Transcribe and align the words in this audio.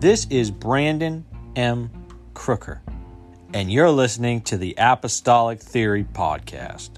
This 0.00 0.28
is 0.30 0.52
Brandon 0.52 1.24
M. 1.56 1.90
Crooker, 2.32 2.80
and 3.52 3.68
you're 3.68 3.90
listening 3.90 4.42
to 4.42 4.56
the 4.56 4.76
Apostolic 4.78 5.58
Theory 5.58 6.04
Podcast. 6.04 6.90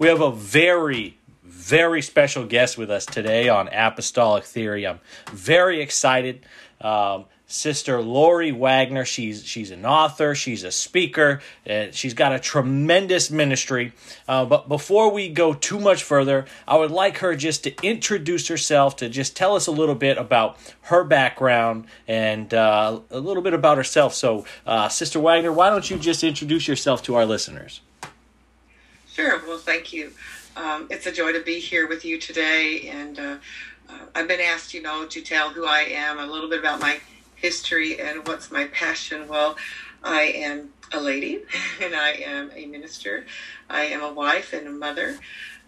We 0.00 0.08
have 0.08 0.20
a 0.20 0.32
very, 0.32 1.18
very 1.44 2.02
special 2.02 2.46
guest 2.46 2.76
with 2.76 2.90
us 2.90 3.06
today 3.06 3.48
on 3.48 3.68
Apostolic 3.68 4.42
Theory. 4.42 4.84
I'm 4.88 4.98
very 5.30 5.80
excited. 5.80 6.44
Um, 6.80 7.26
Sister 7.48 8.02
Lori 8.02 8.50
Wagner. 8.50 9.04
She's 9.04 9.44
she's 9.44 9.70
an 9.70 9.86
author. 9.86 10.34
She's 10.34 10.64
a 10.64 10.72
speaker. 10.72 11.40
And 11.64 11.94
she's 11.94 12.12
got 12.12 12.32
a 12.32 12.40
tremendous 12.40 13.30
ministry. 13.30 13.92
Uh, 14.26 14.44
but 14.44 14.68
before 14.68 15.12
we 15.12 15.28
go 15.28 15.54
too 15.54 15.78
much 15.78 16.02
further, 16.02 16.46
I 16.66 16.76
would 16.76 16.90
like 16.90 17.18
her 17.18 17.36
just 17.36 17.64
to 17.64 17.74
introduce 17.82 18.48
herself, 18.48 18.96
to 18.96 19.08
just 19.08 19.36
tell 19.36 19.54
us 19.54 19.66
a 19.66 19.72
little 19.72 19.94
bit 19.94 20.18
about 20.18 20.58
her 20.82 21.04
background 21.04 21.86
and 22.08 22.52
uh, 22.52 23.00
a 23.10 23.20
little 23.20 23.42
bit 23.42 23.54
about 23.54 23.76
herself. 23.76 24.14
So, 24.14 24.44
uh, 24.66 24.88
Sister 24.88 25.20
Wagner, 25.20 25.52
why 25.52 25.70
don't 25.70 25.88
you 25.88 25.98
just 25.98 26.24
introduce 26.24 26.66
yourself 26.66 27.02
to 27.04 27.14
our 27.14 27.24
listeners? 27.24 27.80
Sure. 29.08 29.40
Well, 29.46 29.58
thank 29.58 29.92
you. 29.92 30.12
Um, 30.56 30.88
it's 30.90 31.06
a 31.06 31.12
joy 31.12 31.32
to 31.32 31.42
be 31.42 31.60
here 31.60 31.86
with 31.86 32.04
you 32.04 32.18
today, 32.18 32.90
and 32.92 33.18
uh, 33.18 33.36
uh, 33.88 33.98
I've 34.14 34.26
been 34.26 34.40
asked, 34.40 34.74
you 34.74 34.82
know, 34.82 35.06
to 35.06 35.20
tell 35.20 35.50
who 35.50 35.66
I 35.66 35.80
am, 35.80 36.18
a 36.18 36.26
little 36.26 36.48
bit 36.48 36.58
about 36.58 36.80
my 36.80 36.98
history 37.36 38.00
and 38.00 38.26
what's 38.26 38.50
my 38.50 38.64
passion. 38.66 39.28
Well, 39.28 39.56
I 40.02 40.22
am 40.22 40.72
a 40.92 41.00
lady, 41.00 41.42
and 41.82 41.94
I 41.94 42.10
am 42.12 42.50
a 42.54 42.66
minister. 42.66 43.26
I 43.70 43.84
am 43.84 44.02
a 44.02 44.12
wife 44.12 44.52
and 44.52 44.66
a 44.66 44.72
mother. 44.72 45.18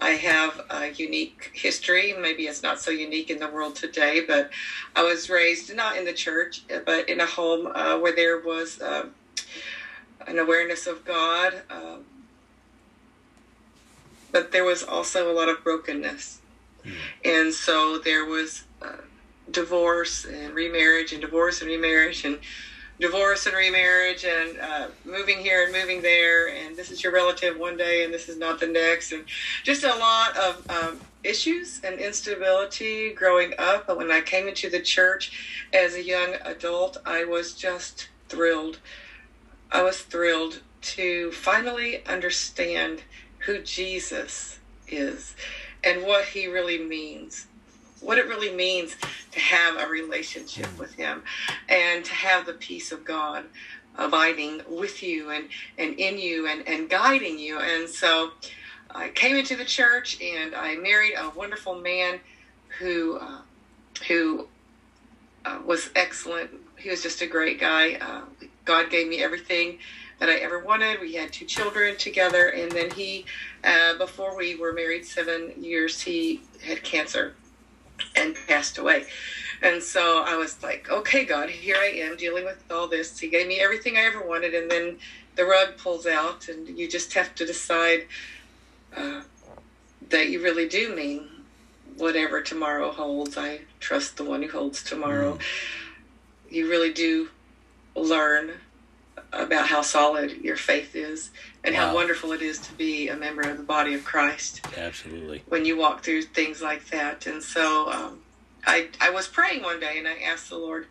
I 0.01 0.11
have 0.11 0.61
a 0.71 0.91
unique 0.93 1.51
history. 1.55 2.15
Maybe 2.19 2.47
it's 2.47 2.63
not 2.63 2.81
so 2.81 2.91
unique 2.91 3.31
in 3.31 3.41
the 3.41 3.49
world 3.49 3.75
today, 3.75 4.23
but 4.27 4.51
I 4.95 5.03
was 5.03 5.29
raised 5.29 5.75
not 5.75 5.97
in 5.97 6.05
the 6.05 6.13
church, 6.13 6.63
but 6.87 7.09
in 7.09 7.21
a 7.21 7.27
home 7.27 7.67
uh, 7.67 7.99
where 7.99 8.15
there 8.15 8.41
was 8.41 8.81
uh, 8.81 9.07
an 10.27 10.39
awareness 10.39 10.87
of 10.87 11.05
God. 11.05 11.63
Um, 11.69 12.05
but 14.31 14.53
there 14.53 14.65
was 14.65 14.85
also 14.85 15.33
a 15.33 15.35
lot 15.35 15.49
of 15.49 15.65
brokenness. 15.65 16.41
Mm. 16.85 16.93
And 17.25 17.53
so 17.53 17.99
there 17.99 18.25
was 18.25 18.65
uh, 18.81 18.99
divorce 19.51 20.25
and 20.25 20.55
remarriage 20.55 21.13
and 21.13 21.21
divorce 21.21 21.61
and 21.61 21.71
remarriage 21.71 22.25
and 22.25 22.39
divorce 23.01 23.47
and 23.47 23.55
remarriage 23.55 24.25
and 24.25 24.59
uh, 24.59 24.89
moving 25.05 25.39
here 25.39 25.63
and 25.63 25.73
moving 25.73 26.03
there. 26.03 26.49
And 26.49 26.77
this 26.77 26.91
is 26.91 27.03
your 27.03 27.13
relative 27.13 27.57
one 27.57 27.77
day 27.77 28.03
and 28.05 28.13
this 28.13 28.29
is 28.29 28.37
not 28.37 28.59
the 28.59 28.67
next. 28.67 29.13
And 29.13 29.25
just 29.63 29.85
a 29.85 29.95
lot 29.95 30.37
of 30.37 30.69
um, 30.69 31.01
issues 31.23 31.81
and 31.85 31.99
instability 31.99 33.13
growing 33.13 33.53
up. 33.59 33.87
But 33.87 33.97
when 33.97 34.11
i 34.11 34.21
came 34.21 34.49
into 34.49 34.69
the 34.69 34.81
church 34.81 35.31
as 35.73 35.95
a 35.95 36.03
young 36.03 36.37
adult 36.45 36.97
i 37.05 37.25
was 37.25 37.53
just 37.53 38.09
thrilled. 38.29 38.79
I 39.71 39.83
was 39.83 40.01
thrilled 40.01 40.61
to 40.81 41.33
finally 41.33 42.05
understand 42.07 43.03
who 43.41 43.59
Jesus 43.59 44.59
is 44.87 45.35
and 45.85 46.03
what 46.03 46.27
he 46.27 46.47
really 46.47 46.79
means. 46.79 47.48
What 48.01 48.19
it 48.19 48.27
really 48.27 48.55
means 48.55 48.97
to 49.33 49.41
have 49.41 49.77
a 49.77 49.87
relationship 49.89 50.79
with 50.79 50.95
him 50.95 51.23
and 51.69 52.05
to 52.05 52.13
have 52.13 52.47
the 52.47 52.55
peace 52.55 52.93
of 52.93 53.05
God 53.05 53.45
abiding 53.97 54.63
with 54.69 55.03
you 55.03 55.31
and, 55.31 55.49
and 55.77 55.99
in 55.99 56.19
you 56.19 56.47
and, 56.47 56.67
and 56.69 56.89
guiding 56.89 57.39
you. 57.39 57.59
And 57.59 57.89
so 57.89 58.31
I 58.95 59.09
came 59.11 59.37
into 59.37 59.57
the 59.57 59.65
church 59.65 60.21
and 60.23 60.55
I 60.55 60.77
married 60.77 61.15
a 61.19 61.31
wonderful 61.31 61.81
man 61.81 62.21
who, 62.79 63.19
uh, 63.19 63.41
who 64.07 64.47
uh, 65.45 65.59
was 65.67 65.91
excellent. 65.97 66.51
He 66.79 66.91
was 66.91 67.03
just 67.03 67.23
a 67.23 67.27
great 67.27 67.59
guy. 67.59 67.95
Uh, 67.95 68.23
God 68.65 68.91
gave 68.91 69.09
me 69.09 69.23
everything 69.23 69.79
that 70.21 70.29
I 70.29 70.37
ever 70.37 70.59
wanted. 70.59 71.01
We 71.01 71.15
had 71.15 71.33
two 71.33 71.45
children 71.45 71.97
together, 71.97 72.49
and 72.49 72.71
then 72.71 72.91
he, 72.91 73.25
uh, 73.65 73.97
before 73.99 74.37
we 74.37 74.57
were 74.57 74.73
married 74.73 75.07
seven 75.07 75.53
years, 75.63 76.01
he 76.01 76.43
had 76.65 76.83
cancer 76.83 77.35
and 78.17 78.37
passed 78.47 78.79
away. 78.79 79.07
And 79.63 79.83
so 79.83 80.23
I 80.25 80.37
was 80.37 80.63
like, 80.63 80.89
okay, 80.91 81.25
God, 81.25 81.51
here 81.51 81.77
I 81.77 81.87
am 81.87 82.17
dealing 82.17 82.45
with 82.45 82.63
all 82.71 82.87
this. 82.87 83.19
He 83.19 83.29
gave 83.29 83.49
me 83.49 83.61
everything 83.61 83.97
I 83.97 84.03
ever 84.03 84.27
wanted, 84.27 84.55
and 84.55 84.71
then 84.71 84.99
the 85.35 85.45
rug 85.45 85.77
pulls 85.79 86.07
out, 86.07 86.49
and 86.49 86.69
you 86.79 86.89
just 86.89 87.15
have 87.15 87.35
to 87.37 87.47
decide 87.47 88.07
uh, 88.97 89.23
that 90.11 90.29
you 90.31 90.43
really 90.43 90.69
do 90.69 90.95
mean 90.95 91.29
whatever 91.97 92.41
tomorrow 92.41 92.93
holds. 92.93 93.37
I 93.37 93.61
trust 93.81 94.17
the 94.17 94.25
one 94.25 94.43
who 94.43 94.51
holds 94.51 94.83
tomorrow. 94.83 95.35
Mm. 95.35 95.43
You 96.51 96.71
really 96.71 96.93
do 96.93 97.29
learn 97.97 98.53
about 99.33 99.67
how 99.67 99.83
solid 99.83 100.33
your 100.43 100.57
faith 100.57 100.95
is 100.95 101.31
and 101.65 101.75
wow. 101.75 101.89
how 101.89 101.95
wonderful 101.95 102.33
it 102.33 102.43
is 102.43 102.59
to 102.59 102.73
be 102.75 103.09
a 103.09 103.17
member 103.17 103.43
of 103.43 103.57
the 103.57 103.63
body 103.63 103.95
of 103.95 104.05
Christ. 104.05 104.67
Absolutely. 104.77 105.43
When 105.49 105.65
you 105.65 105.77
walk 105.77 106.03
through 106.03 106.23
things 106.23 106.63
like 106.63 106.87
that. 106.91 107.27
And 107.27 107.43
so 107.43 107.91
um, 107.91 108.21
I, 108.67 108.89
I 109.01 109.11
was 109.11 109.29
praying 109.29 109.63
one 109.63 109.81
day 109.81 109.99
and 109.99 110.09
I 110.09 110.19
asked 110.19 110.51
the 110.51 110.59
Lord, 110.59 110.87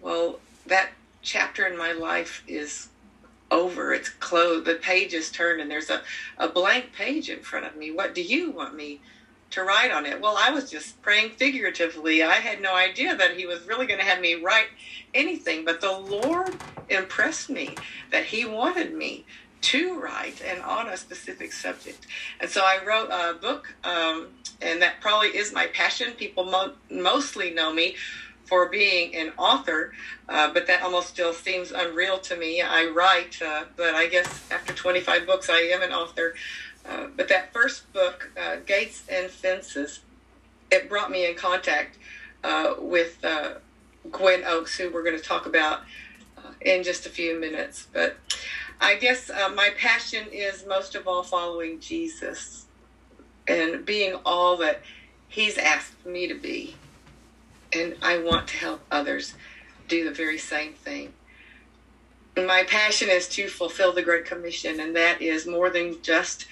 well, 0.00 0.40
that 0.66 0.90
chapter 1.22 1.66
in 1.66 1.76
my 1.76 1.92
life 1.92 2.42
is 2.46 2.88
over. 3.50 3.92
It's 3.92 4.08
closed. 4.08 4.66
The 4.66 4.74
page 4.74 5.14
is 5.14 5.30
turned 5.30 5.60
and 5.60 5.70
there's 5.70 5.90
a, 5.90 6.02
a 6.38 6.48
blank 6.48 6.92
page 6.92 7.30
in 7.30 7.40
front 7.40 7.66
of 7.66 7.76
me. 7.76 7.90
What 7.90 8.14
do 8.14 8.22
you 8.22 8.50
want 8.50 8.74
me 8.74 9.00
to 9.50 9.64
write 9.64 9.90
on 9.90 10.06
it. 10.06 10.20
Well, 10.20 10.36
I 10.38 10.50
was 10.50 10.70
just 10.70 11.00
praying 11.02 11.30
figuratively. 11.30 12.22
I 12.22 12.34
had 12.34 12.62
no 12.62 12.74
idea 12.74 13.16
that 13.16 13.36
he 13.36 13.46
was 13.46 13.66
really 13.66 13.86
going 13.86 13.98
to 13.98 14.06
have 14.06 14.20
me 14.20 14.34
write 14.34 14.68
anything, 15.12 15.64
but 15.64 15.80
the 15.80 15.92
Lord 15.92 16.54
impressed 16.88 17.50
me 17.50 17.74
that 18.10 18.24
he 18.24 18.44
wanted 18.44 18.94
me 18.94 19.24
to 19.62 20.00
write 20.00 20.40
and 20.42 20.62
on 20.62 20.88
a 20.88 20.96
specific 20.96 21.52
subject. 21.52 22.06
And 22.40 22.48
so 22.48 22.62
I 22.62 22.78
wrote 22.84 23.10
a 23.10 23.34
book, 23.34 23.74
um, 23.84 24.28
and 24.62 24.80
that 24.80 25.00
probably 25.00 25.28
is 25.28 25.52
my 25.52 25.66
passion. 25.66 26.12
People 26.12 26.44
mo- 26.44 26.74
mostly 26.90 27.50
know 27.50 27.72
me 27.72 27.96
for 28.44 28.68
being 28.68 29.14
an 29.14 29.32
author, 29.38 29.92
uh, 30.28 30.52
but 30.52 30.66
that 30.66 30.82
almost 30.82 31.08
still 31.08 31.32
seems 31.32 31.70
unreal 31.70 32.18
to 32.18 32.36
me. 32.36 32.60
I 32.62 32.86
write, 32.86 33.40
uh, 33.40 33.64
but 33.76 33.94
I 33.94 34.08
guess 34.08 34.50
after 34.50 34.72
25 34.72 35.24
books, 35.26 35.48
I 35.48 35.58
am 35.58 35.82
an 35.82 35.92
author. 35.92 36.34
Uh, 36.90 37.06
but 37.16 37.28
that 37.28 37.52
first 37.52 37.92
book, 37.92 38.32
uh, 38.36 38.56
Gates 38.66 39.04
and 39.08 39.30
Fences, 39.30 40.00
it 40.72 40.88
brought 40.88 41.10
me 41.10 41.24
in 41.28 41.36
contact 41.36 41.98
uh, 42.42 42.74
with 42.78 43.24
uh, 43.24 43.54
Gwen 44.10 44.42
Oakes, 44.44 44.76
who 44.76 44.90
we're 44.90 45.04
going 45.04 45.16
to 45.16 45.22
talk 45.22 45.46
about 45.46 45.82
uh, 46.36 46.50
in 46.62 46.82
just 46.82 47.06
a 47.06 47.08
few 47.08 47.38
minutes. 47.38 47.86
But 47.92 48.16
I 48.80 48.96
guess 48.96 49.30
my 49.54 49.70
passion 49.78 50.26
is 50.32 50.66
most 50.66 50.96
of 50.96 51.06
all 51.06 51.22
following 51.22 51.78
Jesus 51.78 52.66
and 53.46 53.84
being 53.84 54.14
all 54.26 54.56
that 54.58 54.82
He's 55.28 55.58
asked 55.58 56.04
me 56.04 56.26
to 56.26 56.34
be. 56.34 56.74
And 57.72 57.94
I 58.02 58.18
want 58.18 58.48
to 58.48 58.56
help 58.56 58.80
others 58.90 59.34
do 59.86 60.02
the 60.04 60.10
very 60.10 60.38
same 60.38 60.72
thing 60.72 61.12
my 62.36 62.64
passion 62.64 63.08
is 63.08 63.28
to 63.28 63.48
fulfill 63.48 63.92
the 63.92 64.02
Great 64.02 64.24
Commission, 64.24 64.80
and 64.80 64.94
that 64.96 65.20
is 65.20 65.46
more 65.46 65.70
than 65.70 66.00
just 66.02 66.46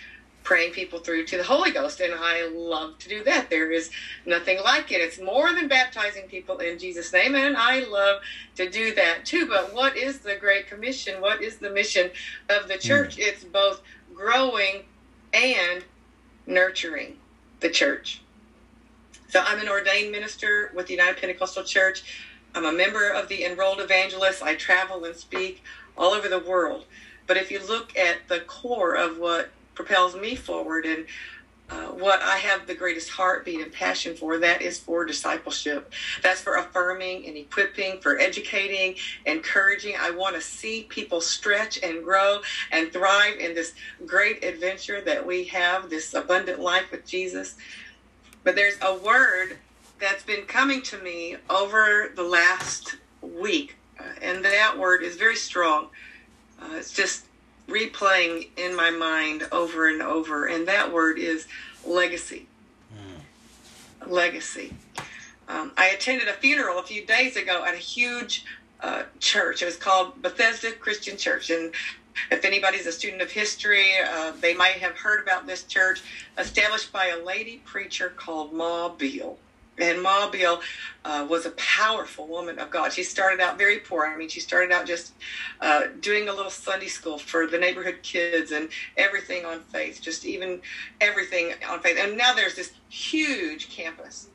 praying 0.48 0.72
people 0.72 0.98
through 0.98 1.26
to 1.26 1.36
the 1.36 1.42
Holy 1.42 1.70
Ghost. 1.70 2.00
And 2.00 2.14
I 2.14 2.48
love 2.48 2.98
to 3.00 3.08
do 3.10 3.22
that. 3.24 3.50
There 3.50 3.70
is 3.70 3.90
nothing 4.24 4.58
like 4.64 4.90
it. 4.90 5.02
It's 5.02 5.20
more 5.20 5.52
than 5.52 5.68
baptizing 5.68 6.22
people 6.22 6.56
in 6.56 6.78
Jesus' 6.78 7.12
name. 7.12 7.34
And 7.34 7.54
I 7.54 7.80
love 7.80 8.22
to 8.56 8.70
do 8.70 8.94
that 8.94 9.26
too. 9.26 9.46
But 9.46 9.74
what 9.74 9.94
is 9.94 10.20
the 10.20 10.36
Great 10.36 10.66
Commission? 10.66 11.20
What 11.20 11.42
is 11.42 11.58
the 11.58 11.68
mission 11.68 12.10
of 12.48 12.66
the 12.66 12.78
church? 12.78 13.18
Mm. 13.18 13.26
It's 13.26 13.44
both 13.44 13.82
growing 14.14 14.84
and 15.34 15.84
nurturing 16.46 17.18
the 17.60 17.68
church. 17.68 18.22
So 19.28 19.42
I'm 19.44 19.60
an 19.60 19.68
ordained 19.68 20.10
minister 20.10 20.72
with 20.74 20.86
the 20.86 20.94
United 20.94 21.18
Pentecostal 21.18 21.64
Church. 21.64 22.22
I'm 22.54 22.64
a 22.64 22.72
member 22.72 23.10
of 23.10 23.28
the 23.28 23.44
Enrolled 23.44 23.82
Evangelists. 23.82 24.40
I 24.40 24.54
travel 24.54 25.04
and 25.04 25.14
speak 25.14 25.62
all 25.94 26.14
over 26.14 26.26
the 26.26 26.38
world. 26.38 26.86
But 27.26 27.36
if 27.36 27.50
you 27.50 27.60
look 27.62 27.94
at 27.98 28.26
the 28.28 28.40
core 28.40 28.94
of 28.94 29.18
what 29.18 29.50
propels 29.78 30.16
me 30.16 30.34
forward 30.34 30.84
and 30.84 31.06
uh, 31.70 31.86
what 31.86 32.20
I 32.20 32.38
have 32.38 32.66
the 32.66 32.74
greatest 32.74 33.10
heartbeat 33.10 33.60
and 33.60 33.72
passion 33.72 34.16
for, 34.16 34.38
that 34.38 34.60
is 34.60 34.76
for 34.76 35.04
discipleship. 35.04 35.92
That's 36.20 36.40
for 36.40 36.56
affirming 36.56 37.26
and 37.28 37.36
equipping, 37.36 38.00
for 38.00 38.18
educating, 38.18 38.96
encouraging. 39.24 39.94
I 39.96 40.10
want 40.10 40.34
to 40.34 40.40
see 40.40 40.86
people 40.88 41.20
stretch 41.20 41.78
and 41.80 42.02
grow 42.02 42.40
and 42.72 42.92
thrive 42.92 43.36
in 43.38 43.54
this 43.54 43.74
great 44.04 44.42
adventure 44.42 45.00
that 45.02 45.24
we 45.24 45.44
have, 45.44 45.90
this 45.90 46.12
abundant 46.12 46.58
life 46.58 46.90
with 46.90 47.06
Jesus. 47.06 47.54
But 48.42 48.56
there's 48.56 48.78
a 48.82 48.96
word 48.96 49.58
that's 50.00 50.24
been 50.24 50.42
coming 50.46 50.82
to 50.82 50.98
me 50.98 51.36
over 51.48 52.10
the 52.16 52.24
last 52.24 52.96
week, 53.20 53.76
uh, 54.00 54.04
and 54.22 54.44
that 54.44 54.76
word 54.76 55.04
is 55.04 55.14
very 55.14 55.36
strong. 55.36 55.88
Uh, 56.60 56.70
it's 56.72 56.92
just 56.92 57.27
replaying 57.68 58.48
in 58.56 58.74
my 58.74 58.90
mind 58.90 59.46
over 59.52 59.88
and 59.88 60.02
over, 60.02 60.46
and 60.46 60.66
that 60.66 60.92
word 60.92 61.18
is 61.18 61.46
legacy. 61.86 62.46
Mm. 62.94 64.10
Legacy. 64.10 64.74
Um, 65.48 65.72
I 65.76 65.88
attended 65.88 66.28
a 66.28 66.34
funeral 66.34 66.78
a 66.78 66.82
few 66.82 67.06
days 67.06 67.36
ago 67.36 67.64
at 67.64 67.74
a 67.74 67.78
huge 67.78 68.44
uh, 68.80 69.04
church. 69.18 69.62
It 69.62 69.66
was 69.66 69.76
called 69.76 70.20
Bethesda 70.20 70.72
Christian 70.72 71.16
Church. 71.16 71.50
And 71.50 71.72
if 72.30 72.44
anybody's 72.44 72.86
a 72.86 72.92
student 72.92 73.22
of 73.22 73.30
history, 73.30 73.92
uh, 74.06 74.32
they 74.40 74.54
might 74.54 74.76
have 74.76 74.96
heard 74.96 75.22
about 75.22 75.46
this 75.46 75.64
church 75.64 76.02
established 76.36 76.92
by 76.92 77.06
a 77.06 77.24
lady 77.24 77.62
preacher 77.64 78.12
called 78.16 78.52
Ma 78.52 78.88
Beall. 78.88 79.38
And 79.78 80.02
Ma 80.02 80.28
Beall 80.30 80.60
uh, 81.04 81.26
was 81.28 81.46
a 81.46 81.50
powerful 81.52 82.26
woman 82.26 82.58
of 82.58 82.70
God. 82.70 82.92
She 82.92 83.02
started 83.02 83.40
out 83.40 83.58
very 83.58 83.78
poor. 83.78 84.06
I 84.06 84.16
mean, 84.16 84.28
she 84.28 84.40
started 84.40 84.72
out 84.72 84.86
just 84.86 85.12
uh, 85.60 85.84
doing 86.00 86.28
a 86.28 86.32
little 86.32 86.50
Sunday 86.50 86.88
school 86.88 87.18
for 87.18 87.46
the 87.46 87.58
neighborhood 87.58 87.98
kids 88.02 88.52
and 88.52 88.68
everything 88.96 89.44
on 89.44 89.60
faith, 89.60 90.00
just 90.02 90.24
even 90.24 90.60
everything 91.00 91.54
on 91.68 91.80
faith. 91.80 91.96
And 92.00 92.16
now 92.16 92.34
there's 92.34 92.54
this 92.54 92.72
huge 92.88 93.70
campus 93.70 94.28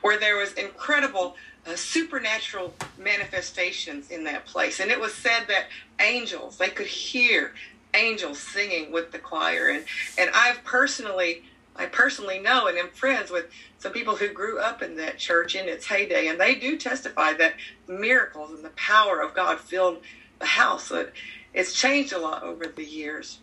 where 0.00 0.18
there 0.18 0.36
was 0.36 0.52
incredible 0.54 1.36
uh, 1.66 1.76
supernatural 1.76 2.74
manifestations 2.98 4.10
in 4.10 4.24
that 4.24 4.44
place. 4.46 4.80
And 4.80 4.90
it 4.90 5.00
was 5.00 5.14
said 5.14 5.44
that 5.48 5.66
angels, 6.00 6.58
they 6.58 6.68
could 6.68 6.86
hear 6.86 7.52
angels 7.94 8.40
singing 8.40 8.90
with 8.90 9.12
the 9.12 9.18
choir. 9.18 9.68
And, 9.68 9.84
and 10.18 10.30
I've 10.34 10.62
personally, 10.64 11.44
I 11.76 11.86
personally 11.86 12.38
know 12.38 12.66
and 12.66 12.76
am 12.78 12.88
friends 12.88 13.30
with 13.30 13.46
some 13.78 13.92
people 13.92 14.16
who 14.16 14.28
grew 14.28 14.58
up 14.58 14.82
in 14.82 14.96
that 14.96 15.18
church 15.18 15.54
in 15.54 15.68
its 15.68 15.86
heyday. 15.86 16.28
And 16.28 16.40
they 16.40 16.54
do 16.54 16.76
testify 16.76 17.32
that 17.34 17.54
miracles 17.88 18.50
and 18.50 18.64
the 18.64 18.70
power 18.70 19.20
of 19.20 19.34
God 19.34 19.58
filled 19.58 20.02
the 20.38 20.46
house. 20.46 20.90
It, 20.90 21.12
it's 21.54 21.72
changed 21.72 22.12
a 22.12 22.18
lot 22.18 22.42
over 22.42 22.66
the 22.66 22.84
years. 22.84 23.38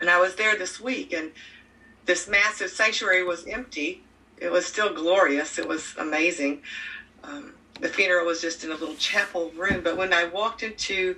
And 0.00 0.10
I 0.10 0.18
was 0.18 0.36
there 0.36 0.56
this 0.56 0.80
week 0.80 1.12
and 1.12 1.32
this 2.06 2.28
massive 2.28 2.70
sanctuary 2.70 3.22
was 3.22 3.46
empty 3.46 4.02
it 4.42 4.50
was 4.50 4.66
still 4.66 4.92
glorious. 4.92 5.58
It 5.58 5.68
was 5.68 5.94
amazing. 5.98 6.62
Um, 7.22 7.54
the 7.80 7.88
funeral 7.88 8.26
was 8.26 8.40
just 8.40 8.64
in 8.64 8.72
a 8.72 8.74
little 8.74 8.96
chapel 8.96 9.52
room, 9.56 9.82
but 9.82 9.96
when 9.96 10.12
I 10.12 10.24
walked 10.24 10.64
into 10.64 11.16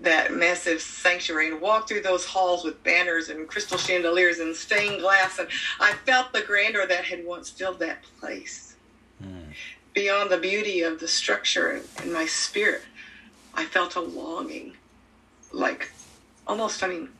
that 0.00 0.32
massive 0.32 0.80
sanctuary 0.80 1.48
and 1.48 1.60
walked 1.60 1.88
through 1.88 2.00
those 2.00 2.24
halls 2.24 2.64
with 2.64 2.82
banners 2.82 3.28
and 3.28 3.46
crystal 3.46 3.76
chandeliers 3.76 4.38
and 4.38 4.56
stained 4.56 5.00
glass, 5.00 5.38
and 5.38 5.48
I 5.78 5.92
felt 6.06 6.32
the 6.32 6.40
grandeur 6.40 6.86
that 6.86 7.04
had 7.04 7.24
once 7.24 7.50
filled 7.50 7.78
that 7.80 8.02
place. 8.18 8.76
Mm. 9.22 9.52
Beyond 9.92 10.30
the 10.30 10.38
beauty 10.38 10.82
of 10.82 11.00
the 11.00 11.08
structure 11.08 11.82
in 12.02 12.12
my 12.12 12.24
spirit, 12.24 12.82
I 13.54 13.66
felt 13.66 13.96
a 13.96 14.00
longing, 14.00 14.74
like 15.52 15.92
almost, 16.46 16.82
I 16.82 16.88
mean, 16.88 17.10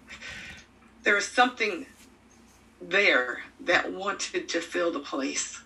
there 1.02 1.14
was 1.14 1.26
something 1.26 1.86
there 2.80 3.42
that 3.60 3.92
wanted 3.92 4.48
to 4.48 4.60
fill 4.60 4.90
the 4.90 5.00
place. 5.00 5.60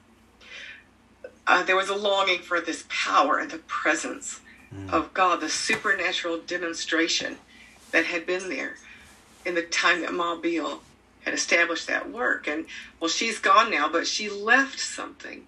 Uh, 1.46 1.62
there 1.62 1.76
was 1.76 1.90
a 1.90 1.94
longing 1.94 2.40
for 2.40 2.60
this 2.60 2.84
power 2.88 3.38
and 3.38 3.50
the 3.50 3.58
presence 3.58 4.40
of 4.90 5.14
God, 5.14 5.40
the 5.40 5.48
supernatural 5.48 6.40
demonstration 6.46 7.36
that 7.92 8.06
had 8.06 8.26
been 8.26 8.48
there 8.48 8.76
in 9.44 9.54
the 9.54 9.62
time 9.62 10.00
that 10.00 10.12
Ma 10.12 10.36
Beall 10.36 10.80
had 11.24 11.34
established 11.34 11.86
that 11.86 12.10
work. 12.10 12.46
And 12.46 12.66
well, 13.00 13.08
she's 13.08 13.38
gone 13.38 13.70
now, 13.70 13.88
but 13.88 14.06
she 14.06 14.28
left 14.28 14.78
something. 14.78 15.46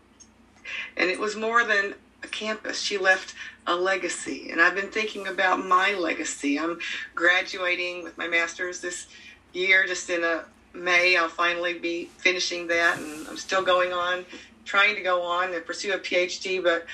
And 0.96 1.10
it 1.10 1.18
was 1.18 1.36
more 1.36 1.64
than 1.64 1.94
a 2.22 2.28
campus. 2.28 2.80
She 2.80 2.98
left 2.98 3.34
a 3.66 3.74
legacy. 3.74 4.50
And 4.50 4.60
I've 4.60 4.74
been 4.74 4.90
thinking 4.90 5.26
about 5.26 5.64
my 5.64 5.94
legacy. 5.94 6.58
I'm 6.58 6.78
graduating 7.14 8.04
with 8.04 8.16
my 8.16 8.28
master's 8.28 8.80
this 8.80 9.06
year, 9.52 9.86
just 9.86 10.08
in 10.10 10.24
a 10.24 10.44
May, 10.76 11.16
I'll 11.16 11.28
finally 11.28 11.78
be 11.78 12.10
finishing 12.18 12.66
that, 12.68 12.98
and 12.98 13.26
I'm 13.28 13.36
still 13.36 13.62
going 13.62 13.92
on, 13.92 14.26
trying 14.64 14.94
to 14.94 15.00
go 15.00 15.22
on 15.22 15.54
and 15.54 15.64
pursue 15.64 15.94
a 15.94 15.98
PhD, 15.98 16.62
but 16.62 16.84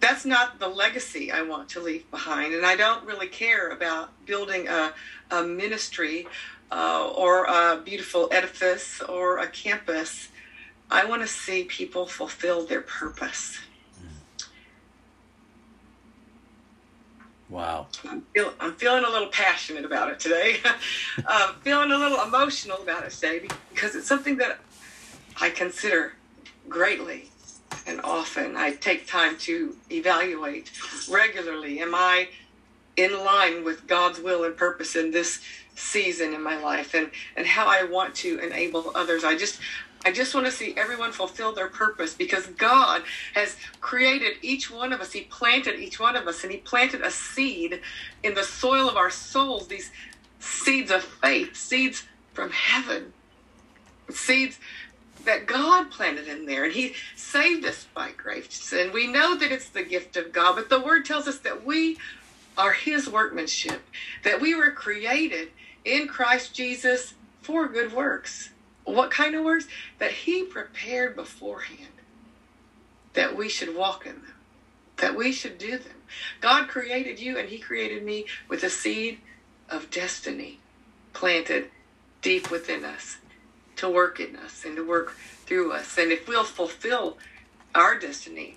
that's 0.00 0.24
not 0.24 0.58
the 0.58 0.68
legacy 0.68 1.30
I 1.30 1.42
want 1.42 1.68
to 1.70 1.80
leave 1.80 2.10
behind. 2.10 2.54
And 2.54 2.66
I 2.66 2.76
don't 2.76 3.04
really 3.04 3.28
care 3.28 3.70
about 3.70 4.10
building 4.26 4.68
a, 4.68 4.92
a 5.30 5.42
ministry 5.42 6.26
uh, 6.70 7.10
or 7.14 7.44
a 7.44 7.80
beautiful 7.82 8.28
edifice 8.32 9.00
or 9.02 9.38
a 9.38 9.46
campus. 9.46 10.28
I 10.90 11.04
want 11.04 11.22
to 11.22 11.28
see 11.28 11.64
people 11.64 12.06
fulfill 12.06 12.66
their 12.66 12.82
purpose. 12.82 13.58
Wow. 17.48 17.86
I'm, 18.08 18.22
feel, 18.34 18.52
I'm 18.58 18.72
feeling 18.72 19.04
a 19.04 19.10
little 19.10 19.28
passionate 19.28 19.84
about 19.84 20.10
it 20.10 20.18
today. 20.18 20.56
uh, 21.26 21.52
feeling 21.62 21.92
a 21.92 21.96
little 21.96 22.20
emotional 22.22 22.78
about 22.78 23.04
it 23.04 23.10
today 23.10 23.46
because 23.72 23.94
it's 23.94 24.08
something 24.08 24.38
that 24.38 24.58
I 25.40 25.50
consider 25.50 26.14
greatly 26.68 27.30
and 27.86 28.00
often. 28.02 28.56
I 28.56 28.72
take 28.72 29.06
time 29.06 29.36
to 29.38 29.76
evaluate 29.90 30.70
regularly. 31.10 31.80
Am 31.80 31.94
I 31.94 32.28
in 32.96 33.24
line 33.24 33.64
with 33.64 33.86
God's 33.86 34.20
will 34.20 34.44
and 34.44 34.56
purpose 34.56 34.96
in 34.96 35.10
this 35.10 35.40
season 35.74 36.32
in 36.34 36.42
my 36.42 36.56
life 36.62 36.94
and, 36.94 37.10
and 37.36 37.46
how 37.46 37.66
I 37.66 37.84
want 37.84 38.14
to 38.16 38.38
enable 38.38 38.92
others? 38.94 39.24
I 39.24 39.36
just 39.36 39.60
I 40.06 40.12
just 40.12 40.34
want 40.34 40.46
to 40.46 40.52
see 40.52 40.74
everyone 40.76 41.12
fulfill 41.12 41.52
their 41.54 41.68
purpose 41.68 42.12
because 42.12 42.46
God 42.46 43.02
has 43.34 43.56
created 43.80 44.36
each 44.42 44.70
one 44.70 44.92
of 44.92 45.00
us. 45.00 45.12
He 45.12 45.22
planted 45.22 45.80
each 45.80 45.98
one 45.98 46.14
of 46.14 46.28
us 46.28 46.42
and 46.42 46.52
He 46.52 46.58
planted 46.58 47.00
a 47.00 47.10
seed 47.10 47.80
in 48.22 48.34
the 48.34 48.42
soil 48.42 48.88
of 48.88 48.96
our 48.96 49.08
souls, 49.10 49.66
these 49.68 49.90
seeds 50.40 50.90
of 50.90 51.02
faith, 51.02 51.56
seeds 51.56 52.04
from 52.34 52.50
heaven, 52.50 53.14
seeds 54.10 54.58
that 55.24 55.46
God 55.46 55.90
planted 55.90 56.28
in 56.28 56.46
there. 56.46 56.64
And 56.64 56.72
He 56.72 56.94
saved 57.16 57.64
us 57.64 57.86
by 57.94 58.10
grace. 58.16 58.72
And 58.72 58.92
we 58.92 59.06
know 59.06 59.36
that 59.36 59.52
it's 59.52 59.68
the 59.68 59.84
gift 59.84 60.16
of 60.16 60.32
God, 60.32 60.56
but 60.56 60.68
the 60.68 60.80
Word 60.80 61.04
tells 61.04 61.28
us 61.28 61.38
that 61.40 61.64
we 61.64 61.98
are 62.56 62.72
His 62.72 63.08
workmanship, 63.08 63.82
that 64.22 64.40
we 64.40 64.54
were 64.54 64.70
created 64.70 65.48
in 65.84 66.08
Christ 66.08 66.54
Jesus 66.54 67.14
for 67.42 67.68
good 67.68 67.92
works. 67.92 68.50
What 68.84 69.10
kind 69.10 69.34
of 69.34 69.44
works? 69.44 69.66
That 69.98 70.12
He 70.12 70.44
prepared 70.44 71.16
beforehand 71.16 71.88
that 73.14 73.36
we 73.36 73.48
should 73.48 73.76
walk 73.76 74.06
in 74.06 74.12
them, 74.12 74.34
that 74.98 75.16
we 75.16 75.32
should 75.32 75.56
do 75.56 75.78
them. 75.78 76.02
God 76.40 76.68
created 76.68 77.18
you 77.18 77.38
and 77.38 77.48
He 77.48 77.58
created 77.58 78.04
me 78.04 78.26
with 78.48 78.62
a 78.62 78.70
seed 78.70 79.20
of 79.70 79.90
destiny 79.90 80.58
planted 81.12 81.70
deep 82.20 82.50
within 82.50 82.84
us 82.84 83.18
to 83.76 83.88
work 83.88 84.20
in 84.20 84.36
us 84.36 84.64
and 84.64 84.76
to 84.76 84.86
work 84.86 85.16
through 85.46 85.72
us. 85.72 85.98
And 85.98 86.12
if 86.12 86.26
we'll 86.28 86.44
fulfill 86.44 87.18
our 87.74 87.98
destiny, 87.98 88.56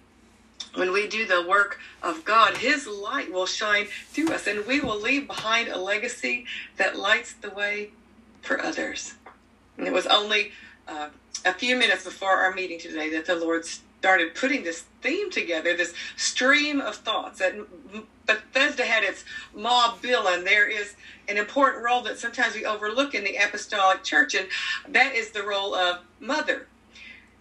when 0.76 0.92
we 0.92 1.08
do 1.08 1.26
the 1.26 1.46
work 1.48 1.80
of 2.04 2.24
God, 2.24 2.58
His 2.58 2.88
light 2.88 3.32
will 3.32 3.46
shine 3.46 3.88
through 4.10 4.34
us 4.34 4.48
and 4.48 4.66
we 4.66 4.80
will 4.80 5.00
leave 5.00 5.28
behind 5.28 5.70
a 5.70 5.78
legacy 5.78 6.46
that 6.78 6.98
lights 6.98 7.34
the 7.34 7.50
way 7.50 7.92
for 8.42 8.62
others. 8.62 9.16
And 9.78 9.88
it 9.88 9.94
was 9.94 10.06
only 10.08 10.52
uh, 10.88 11.10
a 11.46 11.54
few 11.54 11.76
minutes 11.76 12.04
before 12.04 12.32
our 12.32 12.54
meeting 12.54 12.80
today 12.80 13.10
that 13.12 13.26
the 13.26 13.36
Lord 13.36 13.66
started 14.00 14.36
putting 14.36 14.64
this 14.64 14.86
theme 15.02 15.30
together, 15.32 15.76
this 15.76 15.94
stream 16.16 16.80
of 16.82 16.96
thoughts. 16.96 17.40
That 17.40 17.56
Bethesda 18.26 18.86
had 18.86 19.04
its 19.04 19.24
Ma 19.56 19.96
Beall, 20.02 20.28
and 20.28 20.46
there 20.46 20.68
is 20.68 20.96
an 21.28 21.38
important 21.38 21.84
role 21.84 22.02
that 22.04 22.20
sometimes 22.20 22.56
we 22.56 22.66
overlook 22.66 23.16
in 23.16 23.24
the 23.24 23.38
apostolic 23.38 24.04
church, 24.04 24.36
and 24.36 24.48
that 24.90 25.16
is 25.16 25.32
the 25.32 25.44
role 25.44 25.74
of 25.74 26.00
mother. 26.20 26.68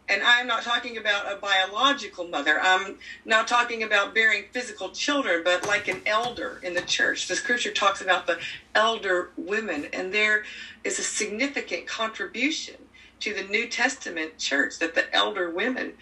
And 0.08 0.22
I'm 0.22 0.46
not 0.46 0.62
talking 0.62 0.98
about 0.98 1.30
a 1.30 1.36
biological 1.36 2.28
mother. 2.28 2.60
I'm 2.60 2.98
not 3.24 3.48
talking 3.48 3.82
about 3.82 4.14
bearing 4.14 4.44
physical 4.52 4.90
children, 4.90 5.42
but 5.44 5.66
like 5.66 5.88
an 5.88 6.00
elder 6.06 6.60
in 6.62 6.74
the 6.74 6.82
church. 6.82 7.26
The 7.26 7.34
scripture 7.34 7.72
talks 7.72 8.00
about 8.00 8.28
the 8.28 8.38
elder 8.74 9.30
women, 9.36 9.88
and 9.92 10.14
there 10.14 10.44
is 10.84 11.00
a 11.00 11.02
significant 11.02 11.88
contribution 11.88 12.76
to 13.18 13.34
the 13.34 13.42
New 13.44 13.66
Testament 13.66 14.38
church 14.38 14.78
that 14.78 14.94
the 14.94 15.12
elder 15.12 15.50
women 15.50 15.94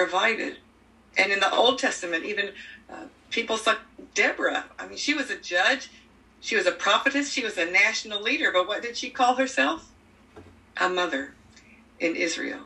provided. 0.00 0.56
And 1.18 1.30
in 1.30 1.40
the 1.40 1.52
Old 1.52 1.78
Testament, 1.78 2.24
even 2.24 2.52
uh, 2.88 3.04
people 3.28 3.58
like 3.66 3.78
Deborah, 4.14 4.64
I 4.78 4.86
mean, 4.86 4.96
she 4.96 5.12
was 5.12 5.28
a 5.28 5.36
judge, 5.36 5.90
she 6.40 6.56
was 6.56 6.66
a 6.66 6.72
prophetess, 6.72 7.30
she 7.30 7.44
was 7.44 7.58
a 7.58 7.66
national 7.66 8.22
leader, 8.22 8.50
but 8.50 8.66
what 8.66 8.82
did 8.82 8.96
she 8.96 9.10
call 9.10 9.34
herself? 9.34 9.90
A 10.78 10.88
mother 10.88 11.34
in 11.98 12.16
Israel. 12.16 12.60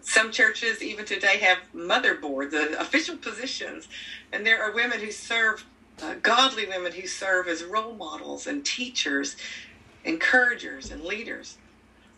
Some 0.00 0.30
churches, 0.30 0.82
even 0.82 1.04
today, 1.04 1.38
have 1.38 1.58
mother 1.74 2.14
boards, 2.14 2.54
uh, 2.54 2.76
official 2.78 3.16
positions, 3.16 3.88
and 4.32 4.46
there 4.46 4.62
are 4.62 4.72
women 4.72 5.00
who 5.00 5.10
serve, 5.10 5.64
uh, 6.02 6.14
godly 6.22 6.66
women 6.66 6.92
who 6.92 7.06
serve 7.06 7.48
as 7.48 7.64
role 7.64 7.94
models 7.94 8.46
and 8.46 8.64
teachers, 8.64 9.36
encouragers, 10.04 10.90
and 10.90 11.02
leaders. 11.02 11.56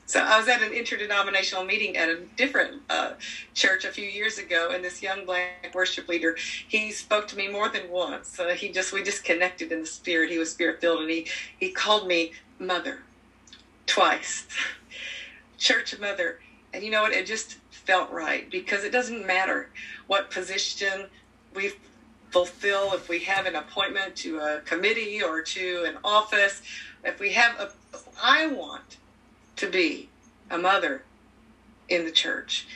So 0.08 0.20
I 0.20 0.38
was 0.38 0.48
at 0.48 0.62
an 0.62 0.72
interdenominational 0.72 1.66
meeting 1.66 1.98
at 1.98 2.08
a 2.08 2.20
different 2.38 2.80
uh, 2.88 3.12
church 3.52 3.84
a 3.84 3.90
few 3.90 4.08
years 4.08 4.38
ago, 4.38 4.70
and 4.72 4.82
this 4.82 5.02
young 5.02 5.26
black 5.26 5.70
worship 5.74 6.08
leader, 6.08 6.34
he 6.66 6.90
spoke 6.92 7.28
to 7.28 7.36
me 7.36 7.46
more 7.46 7.68
than 7.68 7.90
once. 7.90 8.40
Uh, 8.40 8.54
he 8.54 8.70
just 8.70 8.94
we 8.94 9.02
just 9.02 9.22
connected 9.22 9.70
in 9.70 9.80
the 9.80 9.86
spirit. 9.86 10.30
He 10.30 10.38
was 10.38 10.50
spirit 10.50 10.80
filled, 10.80 11.02
and 11.02 11.10
he 11.10 11.26
he 11.60 11.70
called 11.70 12.08
me 12.08 12.32
mother 12.58 13.02
twice. 13.84 14.46
church 15.58 15.98
mother 16.00 16.40
And 16.72 16.82
you 16.82 16.90
know 16.90 17.02
what? 17.02 17.12
It 17.12 17.26
just 17.26 17.58
felt 17.70 18.10
right 18.10 18.50
because 18.50 18.84
it 18.84 18.92
doesn't 18.92 19.26
matter 19.26 19.68
what 20.06 20.30
position 20.30 21.10
we 21.54 21.72
fulfill, 22.30 22.94
if 22.94 23.10
we 23.10 23.18
have 23.20 23.44
an 23.44 23.56
appointment 23.56 24.16
to 24.16 24.38
a 24.38 24.60
committee 24.60 25.22
or 25.22 25.42
to 25.42 25.84
an 25.86 25.98
office, 26.02 26.62
if 27.04 27.20
we 27.20 27.32
have 27.32 27.60
a, 27.60 27.70
I 28.22 28.46
want 28.46 28.96
to 29.58 29.68
be 29.68 30.08
a 30.50 30.58
mother 30.58 31.02
in 31.88 32.04
the 32.04 32.10
church. 32.10 32.66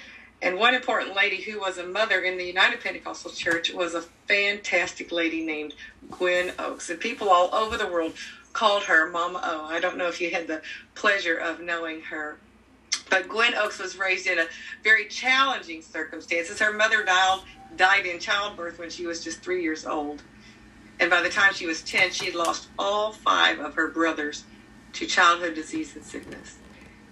And 0.41 0.59
one 0.59 0.75
important 0.75 1.15
lady 1.15 1.41
who 1.41 1.61
was 1.61 1.79
a 1.79 1.87
mother 1.87 2.21
in 2.21 2.37
the 2.37 2.45
United 2.45 2.81
Pentecostal 2.81 3.31
Church 3.31 3.73
was 3.73 3.95
a 3.95 4.03
fantastic 4.27 5.12
lady 5.12 5.45
named 5.45 5.75
Gwen 6.11 6.53
Oakes. 6.59 6.91
And 6.91 6.99
people 6.99 7.31
all 7.31 7.55
over 7.55 7.77
the 7.77 7.87
world 7.87 8.15
called 8.53 8.83
her 8.85 9.09
Mama 9.09 9.41
O. 9.45 9.65
I 9.67 9.79
don't 9.79 9.97
know 9.97 10.09
if 10.09 10.21
you 10.21 10.31
had 10.31 10.49
the 10.49 10.61
pleasure 10.97 11.37
of 11.37 11.61
knowing 11.61 12.01
her. 12.03 12.39
But 13.09 13.29
Gwen 13.29 13.55
Oakes 13.55 13.79
was 13.79 13.97
raised 13.97 14.27
in 14.27 14.41
a 14.41 14.47
very 14.83 15.07
challenging 15.07 15.81
circumstances. 15.81 16.59
Her 16.59 16.73
mother 16.73 17.05
died, 17.05 17.41
died 17.77 18.07
in 18.07 18.19
childbirth 18.19 18.81
when 18.81 18.91
she 18.91 19.07
was 19.07 19.23
just 19.23 19.43
three 19.43 19.62
years 19.62 19.87
old. 19.87 20.23
And 20.99 21.09
by 21.09 21.23
the 21.23 21.29
time 21.29 21.55
she 21.55 21.67
was 21.67 21.83
10, 21.83 22.11
she 22.11 22.27
had 22.27 22.35
lost 22.35 22.69
all 22.79 23.12
five 23.12 23.61
of 23.61 23.75
her 23.75 23.89
brothers 23.89 24.45
to 24.95 25.07
childhood 25.07 25.55
disease 25.55 25.95
and 25.95 26.05
sickness. 26.05 26.57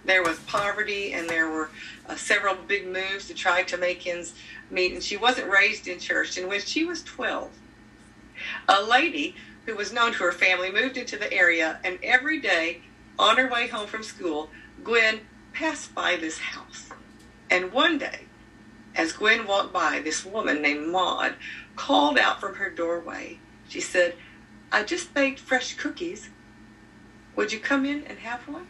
There 0.05 0.23
was 0.23 0.39
poverty, 0.39 1.13
and 1.13 1.29
there 1.29 1.49
were 1.49 1.69
uh, 2.07 2.15
several 2.15 2.55
big 2.55 2.87
moves 2.87 3.27
to 3.27 3.33
try 3.33 3.63
to 3.63 3.77
make 3.77 4.07
ends 4.07 4.33
meet. 4.69 4.93
And 4.93 5.03
she 5.03 5.17
wasn't 5.17 5.51
raised 5.51 5.87
in 5.87 5.99
church. 5.99 6.37
And 6.37 6.47
when 6.47 6.61
she 6.61 6.83
was 6.83 7.03
12, 7.03 7.51
a 8.67 8.81
lady 8.81 9.35
who 9.65 9.75
was 9.75 9.93
known 9.93 10.13
to 10.13 10.19
her 10.19 10.31
family 10.31 10.71
moved 10.71 10.97
into 10.97 11.17
the 11.17 11.31
area, 11.31 11.79
and 11.83 11.99
every 12.01 12.39
day 12.39 12.81
on 13.19 13.37
her 13.37 13.49
way 13.49 13.67
home 13.67 13.87
from 13.87 14.03
school, 14.03 14.49
Gwen 14.83 15.21
passed 15.53 15.93
by 15.93 16.15
this 16.15 16.39
house. 16.39 16.89
And 17.49 17.71
one 17.71 17.97
day, 17.97 18.21
as 18.95 19.13
Gwen 19.13 19.45
walked 19.45 19.73
by, 19.73 19.99
this 19.99 20.25
woman 20.25 20.61
named 20.61 20.87
Maud 20.87 21.35
called 21.75 22.17
out 22.17 22.39
from 22.39 22.55
her 22.55 22.69
doorway. 22.69 23.39
She 23.69 23.81
said, 23.81 24.15
I 24.71 24.83
just 24.83 25.13
baked 25.13 25.39
fresh 25.39 25.75
cookies. 25.75 26.29
Would 27.35 27.51
you 27.51 27.59
come 27.59 27.85
in 27.85 28.03
and 28.05 28.19
have 28.19 28.47
one? 28.47 28.67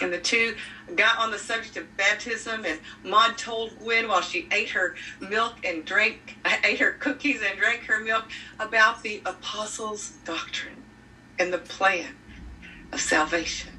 And 0.00 0.12
the 0.12 0.18
two 0.18 0.56
got 0.96 1.18
on 1.18 1.30
the 1.30 1.38
subject 1.38 1.76
of 1.76 1.96
baptism, 1.96 2.64
and 2.64 2.80
Maud 3.04 3.38
told 3.38 3.78
Gwen 3.78 4.08
while 4.08 4.22
she 4.22 4.48
ate 4.50 4.70
her 4.70 4.96
milk 5.20 5.64
and 5.64 5.84
drank, 5.84 6.36
ate 6.64 6.80
her 6.80 6.92
cookies 6.92 7.40
and 7.48 7.58
drank 7.58 7.84
her 7.84 8.00
milk 8.00 8.24
about 8.58 9.02
the 9.02 9.22
apostles' 9.24 10.14
doctrine 10.24 10.82
and 11.38 11.52
the 11.52 11.58
plan 11.58 12.14
of 12.92 13.00
salvation. 13.00 13.72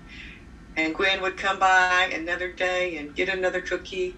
And 0.78 0.96
Gwen 0.96 1.22
would 1.22 1.38
come 1.38 1.60
by 1.60 2.12
another 2.14 2.52
day 2.52 2.98
and 2.98 3.16
get 3.16 3.30
another 3.30 3.62
cookie, 3.62 4.16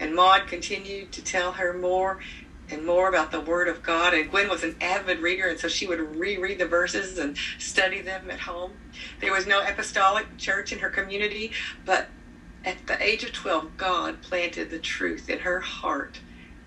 and 0.00 0.14
Maud 0.14 0.46
continued 0.46 1.12
to 1.12 1.22
tell 1.22 1.52
her 1.52 1.72
more 1.72 2.18
and 2.70 2.84
more 2.84 3.08
about 3.08 3.30
the 3.30 3.40
Word 3.40 3.68
of 3.68 3.82
God. 3.82 4.14
And 4.14 4.30
Gwen 4.30 4.48
was 4.48 4.62
an 4.62 4.76
avid 4.80 5.20
reader, 5.20 5.48
and 5.48 5.58
so 5.58 5.68
she 5.68 5.86
would 5.86 6.00
reread 6.00 6.58
the 6.58 6.66
verses 6.66 7.18
and 7.18 7.36
study 7.58 8.00
them 8.00 8.30
at 8.30 8.40
home. 8.40 8.72
There 9.20 9.32
was 9.32 9.46
no 9.46 9.62
apostolic 9.62 10.36
church 10.36 10.72
in 10.72 10.80
her 10.80 10.90
community, 10.90 11.52
but 11.84 12.08
at 12.64 12.86
the 12.86 13.02
age 13.02 13.24
of 13.24 13.32
12, 13.32 13.76
God 13.76 14.22
planted 14.22 14.70
the 14.70 14.78
truth 14.78 15.28
in 15.28 15.40
her 15.40 15.60
heart. 15.60 16.20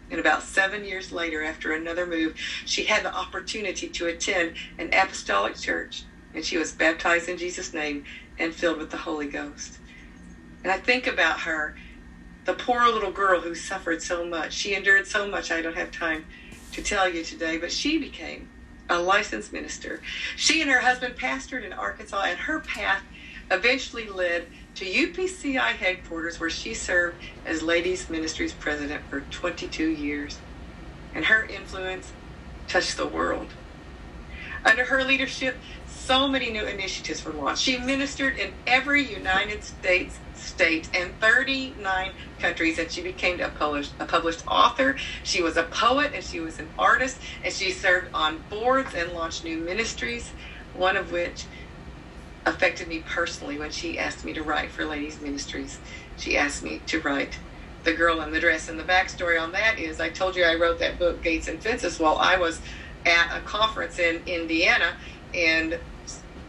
And 0.10 0.20
about 0.20 0.44
seven 0.44 0.86
years 0.86 1.12
later, 1.12 1.44
after 1.44 1.74
another 1.74 2.06
move, 2.06 2.38
she 2.66 2.86
had 2.86 3.04
the 3.04 3.14
opportunity 3.14 3.90
to 3.90 4.08
attend 4.08 4.54
an 4.78 4.94
apostolic 4.94 5.56
church, 5.56 6.04
and 6.34 6.46
she 6.46 6.58
was 6.58 6.72
baptized 6.72 7.28
in 7.28 7.38
Jesus' 7.38 7.74
name 7.74 8.06
and 8.40 8.54
filled 8.54 8.78
with 8.78 8.92
the 8.92 8.98
Holy 8.98 9.28
Ghost. 9.28 9.80
And 10.64 10.72
I 10.72 10.78
think 10.78 11.08
about 11.08 11.42
her 11.42 11.76
the 12.46 12.54
poor 12.54 12.88
little 12.88 13.12
girl 13.12 13.42
who 13.42 13.54
suffered 13.54 14.02
so 14.02 14.26
much. 14.26 14.54
She 14.54 14.74
endured 14.74 15.06
so 15.06 15.28
much, 15.28 15.52
I 15.52 15.62
don't 15.62 15.76
have 15.76 15.92
time 15.92 16.26
to 16.72 16.82
tell 16.82 17.10
you 17.10 17.24
today, 17.24 17.58
but 17.58 17.72
she 17.72 17.98
became 17.98 18.48
a 18.90 19.00
licensed 19.00 19.54
minister. 19.54 20.02
She 20.36 20.62
and 20.62 20.72
her 20.72 20.82
husband 20.82 21.16
pastored 21.18 21.66
in 21.66 21.74
Arkansas, 21.74 22.24
and 22.26 22.40
her 22.40 22.62
path 22.62 23.04
eventually 23.52 24.10
led 24.10 24.48
to 24.76 24.86
UPCI 24.86 25.60
headquarters, 25.60 26.40
where 26.40 26.50
she 26.50 26.74
served 26.74 27.22
as 27.46 27.64
Ladies 27.64 28.10
Ministries 28.10 28.54
president 28.54 29.04
for 29.10 29.22
22 29.22 29.90
years. 29.90 30.42
And 31.14 31.26
her 31.26 31.46
influence 31.46 32.14
touched 32.68 32.98
the 32.98 33.08
world. 33.08 33.56
Under 34.66 34.86
her 34.86 35.04
leadership, 35.04 35.62
so 35.86 36.28
many 36.28 36.52
new 36.52 36.66
initiatives 36.66 37.26
were 37.26 37.34
launched. 37.34 37.64
She 37.64 37.80
ministered 37.80 38.38
in 38.38 38.54
every 38.68 39.04
United 39.04 39.64
States 39.64 40.22
state 40.48 40.90
and 40.94 41.20
39 41.20 42.12
countries, 42.40 42.80
and 42.80 42.92
she 42.92 43.04
became 43.04 43.40
a 43.42 43.50
published, 43.50 43.96
a 44.00 44.06
published 44.06 44.44
author. 44.48 44.96
She 45.24 45.42
was 45.42 45.58
a 45.58 45.64
poet 45.64 46.12
and 46.16 46.24
she 46.24 46.40
was 46.40 46.60
an 46.60 46.70
artist, 46.78 47.20
and 47.44 47.54
she 47.54 47.72
served 47.72 48.10
on 48.14 48.44
boards 48.50 48.94
and 48.96 49.12
launched 49.12 49.44
new 49.44 49.58
ministries, 49.58 50.34
one 50.74 50.98
of 50.98 51.12
which 51.12 51.48
affected 52.46 52.88
me 52.88 53.00
personally 53.00 53.60
when 53.60 53.72
she 53.72 54.00
asked 54.00 54.24
me 54.26 54.34
to 54.34 54.44
write 54.44 54.72
for 54.72 54.86
Ladies 54.86 55.22
Ministries. 55.22 55.82
She 56.16 56.38
asked 56.38 56.64
me 56.64 56.80
to 56.88 57.02
write 57.02 57.40
The 57.84 57.94
Girl 57.94 58.22
in 58.22 58.32
the 58.32 58.40
Dress. 58.40 58.70
And 58.70 58.80
the 58.80 58.84
backstory 58.84 59.42
on 59.42 59.52
that 59.52 59.78
is 59.80 60.00
I 60.00 60.10
told 60.10 60.36
you 60.36 60.46
I 60.46 60.56
wrote 60.56 60.80
that 60.80 60.98
book, 60.98 61.22
Gates 61.22 61.48
and 61.48 61.62
Fences, 61.62 62.00
while 62.00 62.18
I 62.18 62.38
was 62.38 62.62
at 63.06 63.38
a 63.38 63.42
conference 63.42 64.00
in 64.00 64.24
Indiana, 64.26 64.98
and 65.34 65.80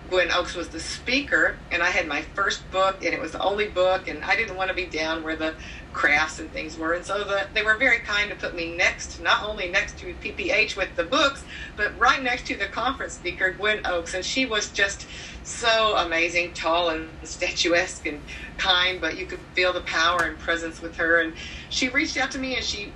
Gwen 0.08 0.30
Oakes 0.32 0.54
was 0.54 0.68
the 0.68 0.80
speaker, 0.80 1.56
and 1.70 1.82
I 1.82 1.90
had 1.90 2.06
my 2.06 2.22
first 2.22 2.70
book, 2.70 3.04
and 3.04 3.12
it 3.12 3.20
was 3.20 3.32
the 3.32 3.42
only 3.42 3.68
book, 3.68 4.08
and 4.08 4.24
I 4.24 4.36
didn't 4.36 4.56
want 4.56 4.68
to 4.68 4.74
be 4.74 4.86
down 4.86 5.22
where 5.22 5.36
the 5.36 5.54
crafts 5.92 6.38
and 6.38 6.50
things 6.50 6.78
were. 6.78 6.94
And 6.94 7.04
so 7.04 7.24
the, 7.24 7.46
they 7.52 7.62
were 7.62 7.76
very 7.76 7.98
kind 7.98 8.30
to 8.30 8.36
put 8.36 8.54
me 8.54 8.74
next, 8.74 9.20
not 9.20 9.42
only 9.42 9.68
next 9.68 9.98
to 9.98 10.14
PPH 10.14 10.76
with 10.76 10.94
the 10.96 11.04
books, 11.04 11.44
but 11.76 11.98
right 11.98 12.22
next 12.22 12.46
to 12.46 12.56
the 12.56 12.66
conference 12.66 13.14
speaker, 13.14 13.50
Gwen 13.52 13.84
Oakes. 13.84 14.14
And 14.14 14.24
she 14.24 14.46
was 14.46 14.70
just 14.70 15.06
so 15.44 15.96
amazing, 15.96 16.54
tall 16.54 16.88
and 16.90 17.10
statuesque 17.22 18.06
and 18.06 18.22
kind, 18.56 19.00
but 19.00 19.18
you 19.18 19.26
could 19.26 19.40
feel 19.54 19.72
the 19.72 19.80
power 19.82 20.22
and 20.22 20.38
presence 20.38 20.80
with 20.80 20.96
her. 20.96 21.20
And 21.20 21.34
she 21.68 21.88
reached 21.88 22.16
out 22.16 22.30
to 22.32 22.38
me 22.38 22.56
and 22.56 22.64
she 22.64 22.92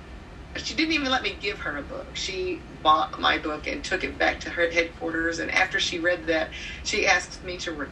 she 0.55 0.75
didn't 0.75 0.93
even 0.93 1.09
let 1.09 1.23
me 1.23 1.35
give 1.39 1.59
her 1.59 1.77
a 1.77 1.81
book. 1.81 2.07
She 2.13 2.61
bought 2.81 3.19
my 3.19 3.37
book 3.37 3.67
and 3.67 3.83
took 3.83 4.03
it 4.03 4.17
back 4.17 4.39
to 4.41 4.49
her 4.51 4.69
headquarters. 4.69 5.39
And 5.39 5.49
after 5.51 5.79
she 5.79 5.99
read 5.99 6.27
that, 6.27 6.49
she 6.83 7.07
asked 7.07 7.43
me 7.43 7.57
to 7.57 7.71
re- 7.71 7.87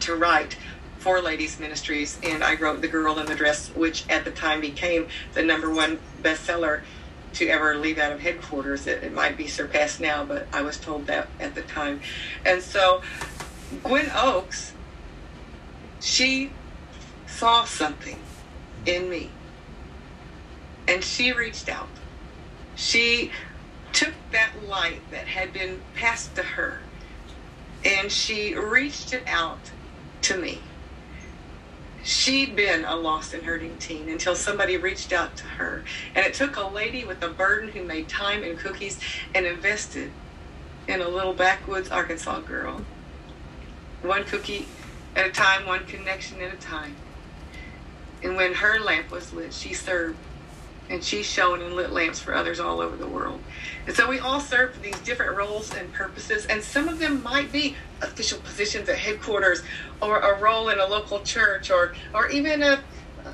to 0.00 0.14
write 0.14 0.56
for 0.98 1.20
Ladies 1.20 1.58
Ministries, 1.60 2.18
and 2.22 2.42
I 2.42 2.54
wrote 2.56 2.80
"The 2.80 2.88
Girl 2.88 3.18
in 3.18 3.26
the 3.26 3.34
Dress," 3.34 3.68
which 3.74 4.04
at 4.08 4.24
the 4.24 4.30
time 4.30 4.60
became 4.60 5.08
the 5.34 5.42
number 5.42 5.72
one 5.72 5.98
bestseller 6.22 6.82
to 7.34 7.48
ever 7.48 7.76
leave 7.76 7.98
out 7.98 8.12
of 8.12 8.20
headquarters. 8.20 8.86
It, 8.86 9.02
it 9.02 9.12
might 9.12 9.36
be 9.36 9.46
surpassed 9.46 10.00
now, 10.00 10.24
but 10.24 10.46
I 10.52 10.62
was 10.62 10.78
told 10.78 11.06
that 11.06 11.28
at 11.38 11.54
the 11.54 11.62
time. 11.62 12.00
And 12.44 12.62
so, 12.62 13.02
Gwen 13.82 14.10
Oakes, 14.14 14.72
she 16.00 16.50
saw 17.26 17.64
something 17.64 18.18
in 18.86 19.10
me 19.10 19.30
and 20.88 21.02
she 21.02 21.32
reached 21.32 21.68
out. 21.68 21.88
She 22.74 23.32
took 23.92 24.14
that 24.32 24.50
light 24.68 25.00
that 25.10 25.26
had 25.26 25.52
been 25.52 25.80
passed 25.94 26.34
to 26.36 26.42
her 26.42 26.80
and 27.84 28.10
she 28.10 28.54
reached 28.54 29.12
it 29.12 29.24
out 29.26 29.72
to 30.22 30.36
me. 30.36 30.60
She'd 32.02 32.54
been 32.54 32.84
a 32.84 32.94
lost 32.96 33.34
and 33.34 33.44
hurting 33.44 33.78
teen 33.78 34.08
until 34.08 34.36
somebody 34.36 34.76
reached 34.76 35.12
out 35.12 35.36
to 35.38 35.44
her. 35.44 35.84
And 36.14 36.24
it 36.24 36.34
took 36.34 36.56
a 36.56 36.66
lady 36.66 37.04
with 37.04 37.22
a 37.22 37.28
burden 37.28 37.70
who 37.70 37.84
made 37.84 38.08
time 38.08 38.44
and 38.44 38.58
cookies 38.58 39.00
and 39.34 39.46
invested 39.46 40.12
in 40.86 41.00
a 41.00 41.08
little 41.08 41.34
backwoods 41.34 41.90
Arkansas 41.90 42.40
girl. 42.40 42.86
One 44.02 44.24
cookie 44.24 44.68
at 45.16 45.26
a 45.26 45.30
time, 45.30 45.66
one 45.66 45.84
connection 45.86 46.40
at 46.40 46.54
a 46.54 46.56
time. 46.56 46.96
And 48.22 48.36
when 48.36 48.54
her 48.54 48.78
lamp 48.80 49.10
was 49.10 49.32
lit, 49.32 49.52
she 49.52 49.74
served 49.74 50.25
and 50.88 51.02
she's 51.02 51.26
shown 51.26 51.60
and 51.62 51.74
lit 51.74 51.90
lamps 51.92 52.20
for 52.20 52.34
others 52.34 52.60
all 52.60 52.80
over 52.80 52.96
the 52.96 53.06
world. 53.06 53.40
And 53.86 53.94
so 53.94 54.08
we 54.08 54.18
all 54.18 54.40
serve 54.40 54.74
for 54.74 54.80
these 54.80 54.98
different 55.00 55.36
roles 55.36 55.74
and 55.74 55.92
purposes, 55.92 56.46
and 56.46 56.62
some 56.62 56.88
of 56.88 56.98
them 56.98 57.22
might 57.22 57.52
be 57.52 57.76
official 58.02 58.38
positions 58.40 58.88
at 58.88 58.98
headquarters, 58.98 59.62
or 60.00 60.18
a 60.18 60.38
role 60.40 60.68
in 60.68 60.78
a 60.78 60.86
local 60.86 61.20
church, 61.20 61.70
or 61.70 61.94
or 62.14 62.28
even 62.28 62.62
a, 62.62 62.80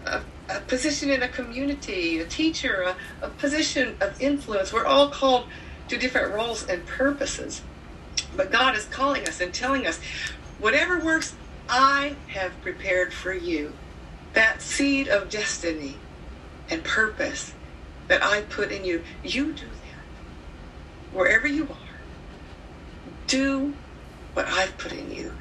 a, 0.06 0.22
a 0.48 0.60
position 0.60 1.10
in 1.10 1.22
a 1.22 1.28
community, 1.28 2.20
a 2.20 2.26
teacher, 2.26 2.82
a, 2.82 3.26
a 3.26 3.28
position 3.28 3.96
of 4.00 4.20
influence. 4.20 4.72
We're 4.72 4.86
all 4.86 5.10
called 5.10 5.46
to 5.88 5.98
different 5.98 6.34
roles 6.34 6.66
and 6.66 6.86
purposes, 6.86 7.62
but 8.36 8.50
God 8.50 8.76
is 8.76 8.84
calling 8.86 9.26
us 9.26 9.40
and 9.40 9.52
telling 9.52 9.86
us, 9.86 10.00
whatever 10.58 10.98
works, 11.04 11.34
I 11.68 12.16
have 12.28 12.52
prepared 12.62 13.12
for 13.12 13.32
you. 13.34 13.72
That 14.32 14.62
seed 14.62 15.08
of 15.08 15.28
destiny 15.28 15.96
and 16.68 16.84
purpose 16.84 17.56
that 18.08 18.22
I 18.24 18.42
put 18.42 18.72
in 18.72 18.84
you, 18.84 19.04
you 19.22 19.54
do 19.54 19.70
that. 19.70 20.06
Wherever 21.10 21.46
you 21.46 21.70
are, 21.70 21.78
do 23.28 23.78
what 24.34 24.48
I've 24.48 24.78
put 24.78 24.92
in 24.92 25.10
you. 25.10 25.34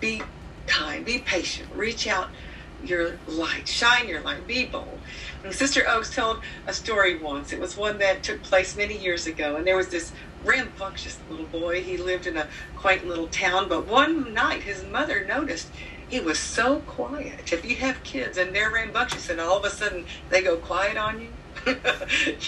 Be 0.00 0.22
kind, 0.66 1.04
be 1.04 1.18
patient, 1.20 1.70
reach 1.72 2.06
out 2.06 2.30
your 2.78 3.20
light, 3.26 3.68
shine 3.68 4.08
your 4.08 4.22
light, 4.22 4.46
be 4.46 4.66
bold. 4.66 5.02
And 5.42 5.54
Sister 5.54 5.84
Oakes 5.88 6.14
told 6.14 6.38
a 6.66 6.74
story 6.74 7.18
once. 7.20 7.52
It 7.52 7.60
was 7.60 7.76
one 7.76 7.98
that 7.98 8.22
took 8.22 8.42
place 8.42 8.76
many 8.76 8.96
years 8.98 9.26
ago, 9.26 9.56
and 9.56 9.66
there 9.66 9.76
was 9.76 9.90
this 9.90 10.12
rambunctious 10.40 11.20
little 11.26 11.48
boy. 11.48 11.82
He 11.82 11.96
lived 11.98 12.26
in 12.26 12.36
a 12.36 12.48
quaint 12.74 13.06
little 13.06 13.28
town, 13.28 13.68
but 13.68 13.86
one 13.88 14.32
night 14.34 14.64
his 14.64 14.84
mother 14.84 15.24
noticed 15.26 15.72
he 16.10 16.18
was 16.18 16.40
so 16.40 16.80
quiet. 16.80 17.52
If 17.52 17.64
you 17.64 17.76
have 17.76 18.02
kids 18.02 18.36
and 18.36 18.54
they're 18.54 18.70
rambunctious 18.70 19.30
and 19.30 19.40
all 19.40 19.56
of 19.56 19.64
a 19.64 19.70
sudden 19.70 20.04
they 20.28 20.42
go 20.42 20.56
quiet 20.56 20.96
on 20.96 21.20
you, 21.20 21.28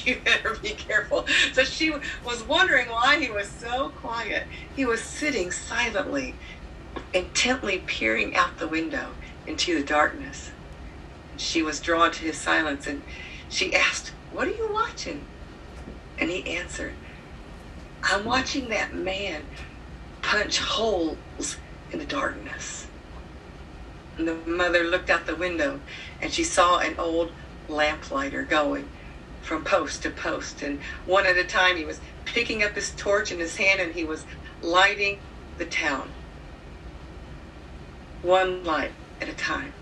you 0.05 0.17
better 0.25 0.57
be 0.61 0.71
careful. 0.71 1.27
So 1.53 1.63
she 1.63 1.93
was 2.25 2.43
wondering 2.43 2.89
why 2.89 3.21
he 3.21 3.31
was 3.31 3.49
so 3.49 3.91
quiet. 3.91 4.49
He 4.75 4.85
was 4.85 5.01
sitting 5.01 5.53
silently, 5.53 6.35
intently 7.15 7.85
peering 7.87 8.35
out 8.35 8.59
the 8.59 8.67
window 8.67 9.11
into 9.47 9.79
the 9.79 9.85
darkness. 9.85 10.51
She 11.37 11.63
was 11.63 11.79
drawn 11.79 12.11
to 12.11 12.25
his 12.25 12.37
silence 12.37 12.89
and 12.89 13.03
she 13.49 13.75
asked, 13.77 14.13
What 14.33 14.49
are 14.49 14.53
you 14.53 14.73
watching? 14.73 15.25
And 16.19 16.31
he 16.31 16.57
answered, 16.57 16.95
I'm 18.03 18.25
watching 18.25 18.69
that 18.71 18.93
man 18.93 19.43
punch 20.21 20.59
holes 20.59 21.59
in 21.93 22.01
the 22.01 22.05
darkness. 22.05 22.89
And 24.19 24.29
the 24.29 24.35
mother 24.47 24.85
looked 24.85 25.11
out 25.11 25.27
the 25.27 25.37
window 25.37 25.81
and 26.21 26.33
she 26.33 26.45
saw 26.45 26.79
an 26.79 26.95
old 26.99 27.33
lamplighter 27.69 28.43
going 28.43 28.89
from 29.43 29.65
post 29.65 30.03
to 30.03 30.11
post. 30.11 30.63
And 30.63 30.81
one 31.07 31.27
at 31.27 31.37
a 31.37 31.45
time, 31.45 31.77
he 31.77 31.85
was 31.85 32.01
picking 32.25 32.63
up 32.63 32.73
his 32.73 32.91
torch 32.91 33.33
in 33.33 33.39
his 33.39 33.57
hand 33.57 33.81
and 33.81 33.95
he 33.95 34.05
was 34.05 34.25
lighting 34.61 35.19
the 35.59 35.65
town. 35.65 36.11
One 38.23 38.65
light 38.65 38.93
at 39.21 39.29
a 39.29 39.35
time. 39.35 39.73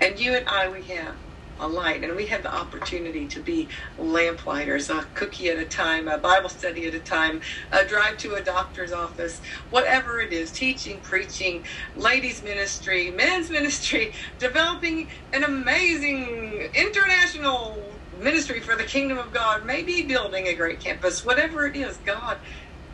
And 0.00 0.18
you 0.18 0.34
and 0.34 0.46
I, 0.48 0.68
we 0.68 0.82
have 0.82 1.14
a 1.60 1.68
light, 1.68 2.04
and 2.04 2.14
we 2.16 2.26
have 2.26 2.42
the 2.42 2.54
opportunity 2.54 3.26
to 3.26 3.40
be 3.40 3.68
lamplighters, 3.98 4.90
a 4.90 5.06
cookie 5.14 5.48
at 5.48 5.58
a 5.58 5.64
time, 5.64 6.08
a 6.08 6.18
Bible 6.18 6.48
study 6.48 6.86
at 6.86 6.94
a 6.94 7.00
time, 7.00 7.40
a 7.72 7.84
drive 7.84 8.16
to 8.18 8.34
a 8.34 8.42
doctor's 8.42 8.92
office, 8.92 9.40
whatever 9.70 10.20
it 10.20 10.32
is, 10.32 10.52
teaching, 10.52 11.00
preaching, 11.00 11.64
ladies' 11.94 12.42
ministry, 12.42 13.10
men's 13.10 13.50
ministry, 13.50 14.12
developing 14.38 15.08
an 15.32 15.44
amazing 15.44 16.70
international 16.74 17.82
ministry 18.20 18.60
for 18.60 18.76
the 18.76 18.84
kingdom 18.84 19.18
of 19.18 19.32
God, 19.32 19.64
maybe 19.64 20.02
building 20.02 20.46
a 20.46 20.54
great 20.54 20.80
campus, 20.80 21.24
whatever 21.24 21.66
it 21.66 21.76
is 21.76 21.98
God 21.98 22.38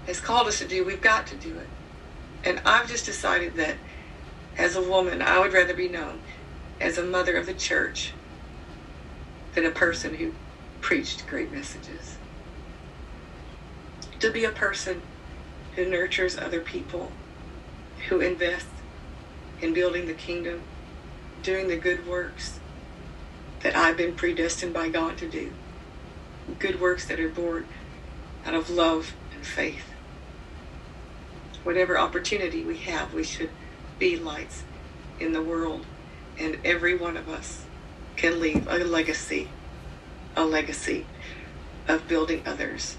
has 0.07 0.21
called 0.21 0.49
us 0.49 0.59
to 0.59 0.67
do, 0.67 0.85
we've 0.85 1.01
got 1.01 1.27
to 1.29 1.37
do 1.37 1.59
it. 1.59 1.69
And 2.45 2.61
I've 2.65 2.89
just 2.89 3.07
decided 3.07 3.55
that 3.57 3.77
as 4.57 4.77
a 4.77 4.83
woman, 4.83 5.23
I 5.23 5.39
would 5.39 5.53
rather 5.53 5.75
be 5.75 5.89
known 5.89 6.21
as 6.81 6.99
a 6.99 7.05
mother 7.05 7.37
of 7.37 7.47
the 7.47 7.55
church 7.55 8.13
than 9.55 9.65
a 9.65 9.71
person 9.71 10.15
who 10.15 10.33
preached 10.81 11.27
great 11.27 11.53
messages. 11.53 12.17
To 14.21 14.31
be 14.31 14.45
a 14.45 14.51
person 14.51 15.03
who 15.75 15.89
nurtures 15.89 16.39
other 16.39 16.61
people, 16.61 17.11
who 18.09 18.21
invests 18.21 18.69
in 19.61 19.73
building 19.73 20.07
the 20.07 20.15
kingdom, 20.15 20.63
doing 21.43 21.69
the 21.69 21.77
good 21.77 22.07
works 22.07 22.61
that 23.61 23.77
I've 23.77 23.97
been 23.97 24.15
predestined 24.15 24.75
by 24.75 24.89
God 24.89 25.17
to 25.19 25.29
do. 25.29 25.53
Good 26.59 26.81
works 26.81 27.07
that 27.07 27.21
are 27.21 27.29
born 27.29 27.67
out 28.45 28.55
of 28.55 28.71
love 28.71 29.15
and 29.35 29.47
faith. 29.47 29.85
Whatever 31.63 31.97
opportunity 31.97 32.65
we 32.65 32.79
have, 32.79 33.15
we 33.15 33.23
should 33.23 33.51
be 33.99 34.17
lights 34.17 34.65
in 35.21 35.33
the 35.33 35.43
world, 35.43 35.87
and 36.39 36.59
every 36.65 36.97
one 36.97 37.17
of 37.17 37.29
us 37.29 37.62
can 38.23 38.39
leave 38.39 38.69
a 38.69 38.79
legacy, 38.85 39.49
a 40.37 40.45
legacy 40.45 41.05
of 41.89 42.07
building 42.07 42.41
others. 42.47 42.97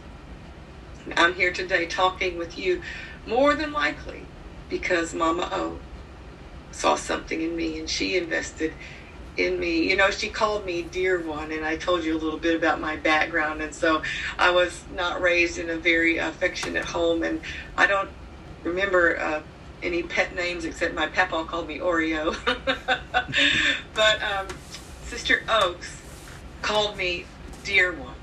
I'm 1.15 1.33
here 1.33 1.53
today 1.53 1.85
talking 1.85 2.37
with 2.37 2.59
you 2.59 2.81
more 3.25 3.55
than 3.55 3.71
likely 3.71 4.23
because 4.69 5.13
Mama 5.13 5.47
O 5.53 5.79
saw 6.73 6.95
something 6.95 7.41
in 7.41 7.55
me 7.55 7.79
and 7.79 7.89
she 7.89 8.17
invested 8.17 8.73
in 9.37 9.61
me. 9.61 9.89
You 9.89 9.95
know, 9.95 10.11
she 10.11 10.27
called 10.27 10.65
me 10.65 10.81
dear 10.81 11.21
one, 11.21 11.53
and 11.53 11.63
I 11.63 11.77
told 11.77 12.03
you 12.03 12.17
a 12.17 12.19
little 12.19 12.37
bit 12.37 12.57
about 12.57 12.81
my 12.81 12.97
background. 12.97 13.61
And 13.61 13.73
so 13.73 14.01
I 14.37 14.51
was 14.51 14.83
not 14.93 15.21
raised 15.21 15.57
in 15.57 15.69
a 15.69 15.77
very 15.77 16.17
affectionate 16.17 16.83
home, 16.83 17.23
and 17.23 17.39
I 17.77 17.87
don't 17.87 18.09
remember 18.65 19.17
uh, 19.17 19.41
any 19.81 20.03
pet 20.03 20.35
names 20.35 20.65
except 20.65 20.93
my 20.93 21.07
papa 21.07 21.45
called 21.45 21.69
me 21.69 21.79
Oreo. 21.79 22.35
but 23.93 24.21
um, 24.21 24.47
Sister 25.05 25.43
Oakes 25.47 26.01
called 26.61 26.97
me 26.97 27.25
Dear 27.63 27.93
One. 27.93 28.15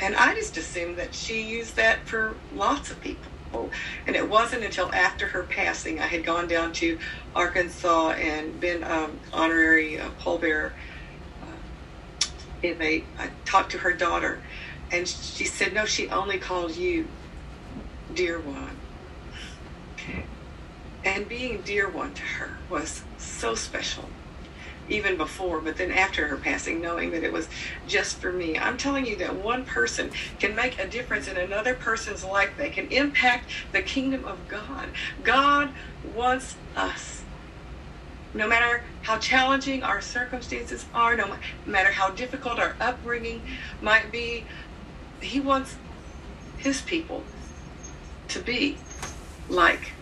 And 0.00 0.14
I 0.14 0.34
just 0.34 0.56
assumed 0.56 0.98
that 0.98 1.14
she 1.14 1.42
used 1.42 1.76
that 1.76 2.06
for 2.06 2.36
lots 2.54 2.90
of 2.90 3.00
people. 3.00 3.70
And 4.06 4.14
it 4.14 4.28
wasn't 4.28 4.64
until 4.64 4.92
after 4.92 5.26
her 5.28 5.42
passing 5.44 5.98
I 6.00 6.06
had 6.06 6.24
gone 6.24 6.46
down 6.46 6.72
to 6.74 6.98
Arkansas 7.34 8.10
and 8.10 8.60
been 8.60 8.84
um, 8.84 9.18
honorary 9.32 9.98
uh, 9.98 10.10
pallbearer. 10.20 10.72
Uh. 11.42 12.66
I 12.68 13.02
talked 13.44 13.72
to 13.72 13.78
her 13.78 13.92
daughter, 13.92 14.42
and 14.92 15.08
she 15.08 15.44
said, 15.44 15.72
"No, 15.72 15.86
she 15.86 16.08
only 16.08 16.38
called 16.38 16.76
you 16.76 17.08
dear 18.14 18.38
one." 18.40 18.76
And 21.04 21.28
being 21.28 21.62
dear 21.62 21.88
one 21.88 22.12
to 22.14 22.22
her 22.22 22.58
was 22.68 23.04
so 23.16 23.54
special, 23.54 24.08
even 24.88 25.16
before, 25.16 25.60
but 25.60 25.76
then 25.76 25.90
after 25.90 26.28
her 26.28 26.36
passing, 26.36 26.80
knowing 26.80 27.10
that 27.10 27.22
it 27.22 27.32
was 27.32 27.48
just 27.86 28.18
for 28.18 28.32
me. 28.32 28.58
I'm 28.58 28.76
telling 28.76 29.06
you 29.06 29.16
that 29.16 29.34
one 29.34 29.64
person 29.64 30.10
can 30.38 30.54
make 30.54 30.78
a 30.78 30.86
difference 30.86 31.28
in 31.28 31.36
another 31.36 31.74
person's 31.74 32.24
life. 32.24 32.50
They 32.56 32.70
can 32.70 32.88
impact 32.88 33.50
the 33.72 33.82
kingdom 33.82 34.24
of 34.24 34.46
God. 34.48 34.88
God 35.22 35.70
wants 36.14 36.56
us. 36.76 37.22
No 38.34 38.46
matter 38.46 38.82
how 39.02 39.18
challenging 39.18 39.82
our 39.82 40.00
circumstances 40.00 40.84
are, 40.92 41.16
no 41.16 41.36
matter 41.64 41.92
how 41.92 42.10
difficult 42.10 42.58
our 42.58 42.76
upbringing 42.80 43.42
might 43.80 44.12
be, 44.12 44.44
He 45.20 45.40
wants 45.40 45.76
His 46.58 46.82
people 46.82 47.22
to 48.28 48.40
be 48.40 48.76
like 49.48 49.92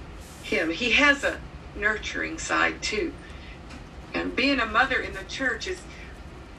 him. 0.44 0.70
He 0.70 0.92
has 0.92 1.25
a 1.25 1.40
nurturing 1.77 2.38
side 2.38 2.83
too. 2.83 3.12
And 4.14 4.35
being 4.35 4.61
a 4.61 4.66
mother 4.66 5.00
in 5.00 5.12
the 5.12 5.24
church 5.24 5.66
is, 5.66 5.81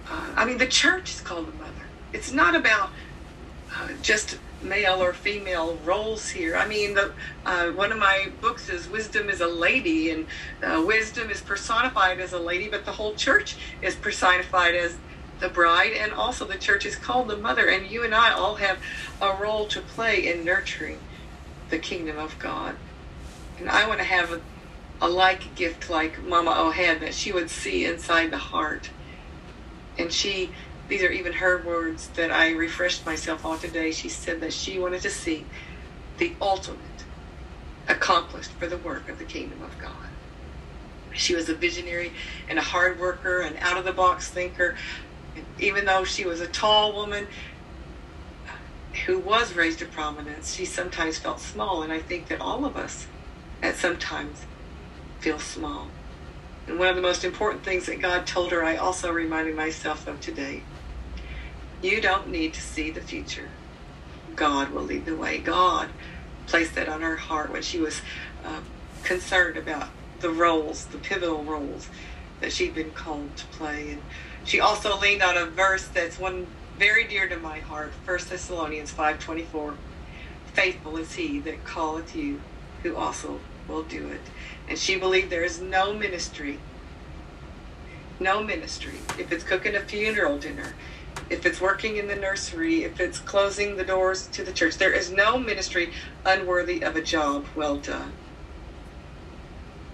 uh, 0.09 0.33
I 0.35 0.45
mean, 0.45 0.57
the 0.57 0.67
church 0.67 1.15
is 1.15 1.21
called 1.21 1.47
a 1.47 1.51
mother. 1.51 1.71
It's 2.13 2.31
not 2.31 2.55
about 2.55 2.89
uh, 3.73 3.89
just 4.01 4.37
male 4.61 5.01
or 5.01 5.13
female 5.13 5.77
roles 5.85 6.29
here. 6.29 6.55
I 6.55 6.67
mean, 6.67 6.93
the, 6.93 7.13
uh, 7.45 7.69
one 7.71 7.91
of 7.91 7.97
my 7.97 8.29
books 8.41 8.69
is 8.69 8.89
Wisdom 8.89 9.29
is 9.29 9.41
a 9.41 9.47
Lady, 9.47 10.11
and 10.11 10.27
uh, 10.63 10.83
wisdom 10.85 11.29
is 11.29 11.41
personified 11.41 12.19
as 12.19 12.33
a 12.33 12.39
lady, 12.39 12.67
but 12.67 12.85
the 12.85 12.91
whole 12.91 13.15
church 13.15 13.57
is 13.81 13.95
personified 13.95 14.75
as 14.75 14.97
the 15.39 15.49
bride, 15.49 15.93
and 15.93 16.13
also 16.13 16.45
the 16.45 16.57
church 16.57 16.85
is 16.85 16.95
called 16.95 17.27
the 17.27 17.37
mother. 17.37 17.67
And 17.67 17.89
you 17.89 18.03
and 18.03 18.15
I 18.15 18.31
all 18.31 18.55
have 18.55 18.79
a 19.21 19.33
role 19.33 19.67
to 19.67 19.81
play 19.81 20.27
in 20.27 20.43
nurturing 20.43 20.99
the 21.69 21.77
kingdom 21.77 22.17
of 22.17 22.37
God. 22.39 22.75
And 23.59 23.69
I 23.69 23.87
want 23.87 23.99
to 23.99 24.05
have 24.05 24.41
a, 25.01 25.09
like 25.09 25.55
gift 25.55 25.89
like 25.89 26.23
Mama 26.23 26.53
O 26.55 26.71
had 26.71 26.99
that 27.01 27.13
she 27.13 27.31
would 27.31 27.49
see 27.49 27.85
inside 27.85 28.31
the 28.31 28.37
heart. 28.37 28.89
And 29.97 30.11
she, 30.11 30.51
these 30.87 31.03
are 31.03 31.11
even 31.11 31.33
her 31.33 31.61
words 31.61 32.09
that 32.15 32.31
I 32.31 32.51
refreshed 32.51 33.05
myself 33.05 33.45
on 33.45 33.59
today. 33.59 33.91
She 33.91 34.09
said 34.09 34.41
that 34.41 34.53
she 34.53 34.79
wanted 34.79 35.01
to 35.01 35.09
see 35.09 35.45
the 36.17 36.33
ultimate 36.41 36.79
accomplished 37.87 38.51
for 38.51 38.67
the 38.67 38.77
work 38.77 39.09
of 39.09 39.19
the 39.19 39.25
kingdom 39.25 39.61
of 39.61 39.77
God. 39.79 39.91
She 41.13 41.35
was 41.35 41.47
a 41.47 41.55
visionary 41.55 42.11
and 42.49 42.59
a 42.59 42.61
hard 42.61 42.99
worker, 42.99 43.41
an 43.41 43.55
out 43.59 43.77
of 43.77 43.85
the 43.85 43.93
box 43.93 44.29
thinker. 44.29 44.75
And 45.35 45.45
Even 45.59 45.85
though 45.85 46.03
she 46.03 46.25
was 46.25 46.41
a 46.41 46.47
tall 46.47 46.93
woman 46.93 47.27
uh, 48.47 48.97
who 49.05 49.19
was 49.19 49.53
raised 49.53 49.79
to 49.79 49.85
prominence, 49.85 50.53
she 50.53 50.65
sometimes 50.65 51.17
felt 51.17 51.39
small. 51.39 51.83
And 51.83 51.93
I 51.93 51.99
think 51.99 52.27
that 52.27 52.41
all 52.41 52.65
of 52.65 52.75
us 52.75 53.07
that 53.61 53.75
sometimes 53.75 54.45
feel 55.25 55.39
small. 55.39 55.87
And 56.67 56.77
one 56.77 56.87
of 56.87 56.95
the 56.95 57.01
most 57.01 57.25
important 57.25 57.63
things 57.63 57.87
that 57.87 57.99
God 57.99 58.27
told 58.27 58.51
her, 58.51 58.63
I 58.63 58.75
also 58.75 59.11
reminded 59.11 59.55
myself 59.55 60.07
of 60.07 60.21
today. 60.21 60.61
You 61.81 61.99
don't 61.99 62.29
need 62.29 62.53
to 62.53 62.61
see 62.61 62.91
the 62.91 63.01
future. 63.01 63.49
God 64.35 64.69
will 64.69 64.83
lead 64.83 65.07
the 65.07 65.15
way. 65.15 65.39
God 65.39 65.89
placed 66.45 66.75
that 66.75 66.87
on 66.87 67.01
her 67.01 67.15
heart 67.15 67.51
when 67.51 67.63
she 67.63 67.79
was 67.79 68.01
uh, 68.43 68.59
concerned 69.03 69.57
about 69.57 69.89
the 70.19 70.29
roles, 70.29 70.85
the 70.85 70.99
pivotal 70.99 71.43
roles 71.43 71.89
that 72.39 72.51
she'd 72.51 72.75
been 72.75 72.91
called 72.91 73.35
to 73.35 73.47
play. 73.47 73.93
And 73.93 74.03
she 74.43 74.59
also 74.59 74.95
leaned 74.99 75.23
on 75.23 75.37
a 75.37 75.47
verse 75.47 75.87
that's 75.87 76.19
one 76.19 76.45
very 76.77 77.07
dear 77.07 77.27
to 77.27 77.37
my 77.37 77.57
heart, 77.61 77.93
1 78.05 78.19
Thessalonians 78.29 78.93
5.24. 78.93 79.75
Faithful 80.53 80.97
is 80.97 81.15
he 81.15 81.39
that 81.39 81.65
calleth 81.65 82.15
you 82.15 82.41
who 82.83 82.95
also 82.95 83.39
will 83.67 83.83
do 83.83 84.07
it. 84.09 84.21
And 84.67 84.77
she 84.77 84.97
believed 84.97 85.29
there 85.29 85.43
is 85.43 85.61
no 85.61 85.93
ministry 85.93 86.59
no 88.19 88.43
ministry. 88.43 88.99
If 89.19 89.31
it's 89.31 89.43
cooking 89.43 89.75
a 89.75 89.81
funeral 89.81 90.37
dinner, 90.37 90.73
if 91.29 91.45
it's 91.45 91.59
working 91.59 91.97
in 91.97 92.07
the 92.07 92.15
nursery, 92.15 92.83
if 92.83 92.99
it's 92.99 93.19
closing 93.19 93.75
the 93.75 93.83
doors 93.83 94.27
to 94.27 94.43
the 94.43 94.53
church, 94.53 94.77
there 94.77 94.93
is 94.93 95.11
no 95.11 95.37
ministry 95.37 95.91
unworthy 96.25 96.81
of 96.81 96.95
a 96.95 97.01
job 97.01 97.45
well 97.55 97.77
done. 97.77 98.13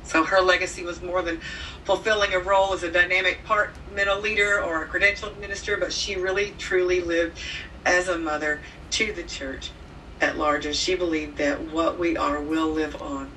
So 0.03 0.23
her 0.25 0.41
legacy 0.41 0.83
was 0.83 1.01
more 1.01 1.21
than 1.21 1.41
fulfilling 1.85 2.33
a 2.33 2.39
role 2.39 2.73
as 2.73 2.83
a 2.83 2.91
dynamic 2.91 3.41
departmental 3.41 4.19
leader 4.19 4.61
or 4.61 4.83
a 4.83 4.87
credentialed 4.87 5.39
minister, 5.39 5.77
but 5.77 5.93
she 5.93 6.15
really 6.15 6.53
truly 6.57 7.01
lived 7.01 7.39
as 7.85 8.07
a 8.07 8.17
mother 8.17 8.61
to 8.91 9.13
the 9.13 9.23
church 9.23 9.71
at 10.19 10.37
large. 10.37 10.65
And 10.65 10.75
she 10.75 10.95
believed 10.95 11.37
that 11.37 11.71
what 11.71 11.97
we 11.97 12.17
are 12.17 12.41
will 12.41 12.69
live 12.69 13.01
on 13.01 13.31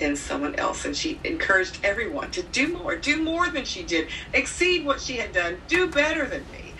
in 0.00 0.16
someone 0.16 0.54
else. 0.56 0.84
And 0.84 0.96
she 0.96 1.20
encouraged 1.24 1.78
everyone 1.84 2.30
to 2.32 2.42
do 2.42 2.68
more, 2.68 2.96
do 2.96 3.22
more 3.22 3.48
than 3.48 3.64
she 3.64 3.82
did, 3.82 4.08
exceed 4.32 4.84
what 4.84 5.00
she 5.00 5.16
had 5.16 5.32
done, 5.32 5.58
do 5.68 5.90
better 5.90 6.26
than 6.26 6.44
me. 6.52 6.74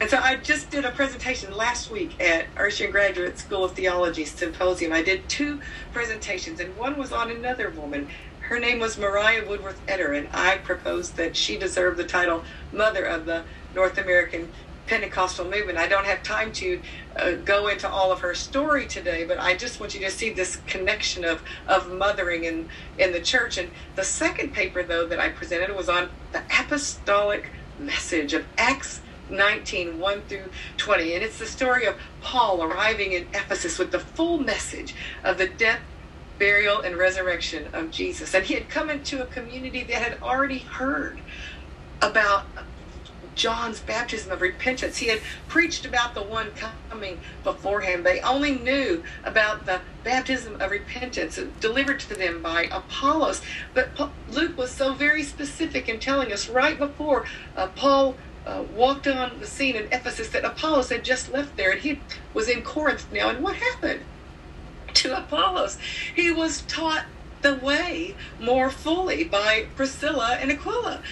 And 0.00 0.10
so 0.10 0.18
I 0.18 0.36
just 0.36 0.70
did 0.70 0.84
a 0.84 0.90
presentation 0.90 1.56
last 1.56 1.90
week 1.90 2.20
at 2.20 2.52
Urshan 2.56 2.90
Graduate 2.90 3.38
School 3.38 3.64
of 3.64 3.72
Theology 3.72 4.24
Symposium. 4.24 4.92
I 4.92 5.02
did 5.02 5.28
two 5.28 5.60
presentations, 5.92 6.60
and 6.60 6.76
one 6.76 6.98
was 6.98 7.12
on 7.12 7.30
another 7.30 7.70
woman. 7.70 8.08
Her 8.40 8.58
name 8.58 8.80
was 8.80 8.98
Mariah 8.98 9.48
Woodworth 9.48 9.80
Etter, 9.86 10.18
and 10.18 10.28
I 10.34 10.58
proposed 10.58 11.16
that 11.16 11.36
she 11.36 11.56
deserved 11.56 11.96
the 11.96 12.04
title 12.04 12.44
Mother 12.72 13.04
of 13.04 13.24
the 13.24 13.44
North 13.74 13.96
American 13.96 14.52
Pentecostal 14.86 15.46
movement. 15.46 15.78
I 15.78 15.86
don't 15.86 16.04
have 16.04 16.22
time 16.22 16.52
to 16.52 16.80
uh, 17.16 17.32
go 17.44 17.68
into 17.68 17.88
all 17.88 18.12
of 18.12 18.20
her 18.20 18.34
story 18.34 18.86
today, 18.86 19.24
but 19.24 19.38
I 19.38 19.56
just 19.56 19.80
want 19.80 19.94
you 19.94 20.00
to 20.00 20.10
see 20.10 20.30
this 20.30 20.56
connection 20.66 21.24
of, 21.24 21.42
of 21.66 21.90
mothering 21.92 22.44
in, 22.44 22.68
in 22.98 23.12
the 23.12 23.20
church. 23.20 23.58
And 23.58 23.70
the 23.96 24.04
second 24.04 24.52
paper, 24.52 24.82
though, 24.82 25.06
that 25.06 25.18
I 25.18 25.30
presented 25.30 25.74
was 25.74 25.88
on 25.88 26.10
the 26.32 26.42
apostolic 26.60 27.50
message 27.78 28.34
of 28.34 28.44
Acts 28.58 29.00
19 29.30 29.98
1 29.98 30.22
through 30.28 30.50
20. 30.76 31.14
And 31.14 31.24
it's 31.24 31.38
the 31.38 31.46
story 31.46 31.86
of 31.86 31.96
Paul 32.20 32.62
arriving 32.62 33.12
in 33.12 33.26
Ephesus 33.32 33.78
with 33.78 33.90
the 33.90 34.00
full 34.00 34.38
message 34.38 34.94
of 35.22 35.38
the 35.38 35.48
death, 35.48 35.80
burial, 36.38 36.80
and 36.80 36.96
resurrection 36.96 37.68
of 37.72 37.90
Jesus. 37.90 38.34
And 38.34 38.44
he 38.44 38.54
had 38.54 38.68
come 38.68 38.90
into 38.90 39.22
a 39.22 39.26
community 39.26 39.82
that 39.84 40.02
had 40.02 40.22
already 40.22 40.58
heard 40.58 41.20
about 42.02 42.44
John's 43.34 43.80
baptism 43.80 44.32
of 44.32 44.40
repentance. 44.40 44.98
He 44.98 45.08
had 45.08 45.20
preached 45.48 45.84
about 45.84 46.14
the 46.14 46.22
one 46.22 46.52
coming 46.90 47.20
before 47.42 47.80
him. 47.80 48.02
They 48.02 48.20
only 48.20 48.52
knew 48.52 49.02
about 49.24 49.66
the 49.66 49.80
baptism 50.02 50.60
of 50.60 50.70
repentance 50.70 51.38
delivered 51.60 52.00
to 52.00 52.14
them 52.14 52.42
by 52.42 52.64
Apollos. 52.64 53.42
But 53.72 53.88
Luke 54.30 54.56
was 54.56 54.70
so 54.70 54.94
very 54.94 55.22
specific 55.22 55.88
in 55.88 55.98
telling 55.98 56.32
us 56.32 56.48
right 56.48 56.78
before 56.78 57.26
uh, 57.56 57.68
Paul 57.68 58.16
uh, 58.46 58.64
walked 58.74 59.06
on 59.06 59.38
the 59.40 59.46
scene 59.46 59.76
in 59.76 59.84
Ephesus 59.92 60.28
that 60.28 60.44
Apollos 60.44 60.90
had 60.90 61.04
just 61.04 61.32
left 61.32 61.56
there 61.56 61.72
and 61.72 61.80
he 61.80 62.00
was 62.34 62.48
in 62.48 62.62
Corinth 62.62 63.06
now. 63.12 63.30
And 63.30 63.42
what 63.42 63.56
happened 63.56 64.00
to 64.94 65.16
Apollos? 65.16 65.78
He 66.14 66.30
was 66.30 66.62
taught 66.62 67.06
the 67.44 67.54
way 67.56 68.14
more 68.40 68.70
fully 68.70 69.22
by 69.22 69.66
Priscilla 69.76 70.38
and 70.40 70.50
Aquila. 70.50 71.02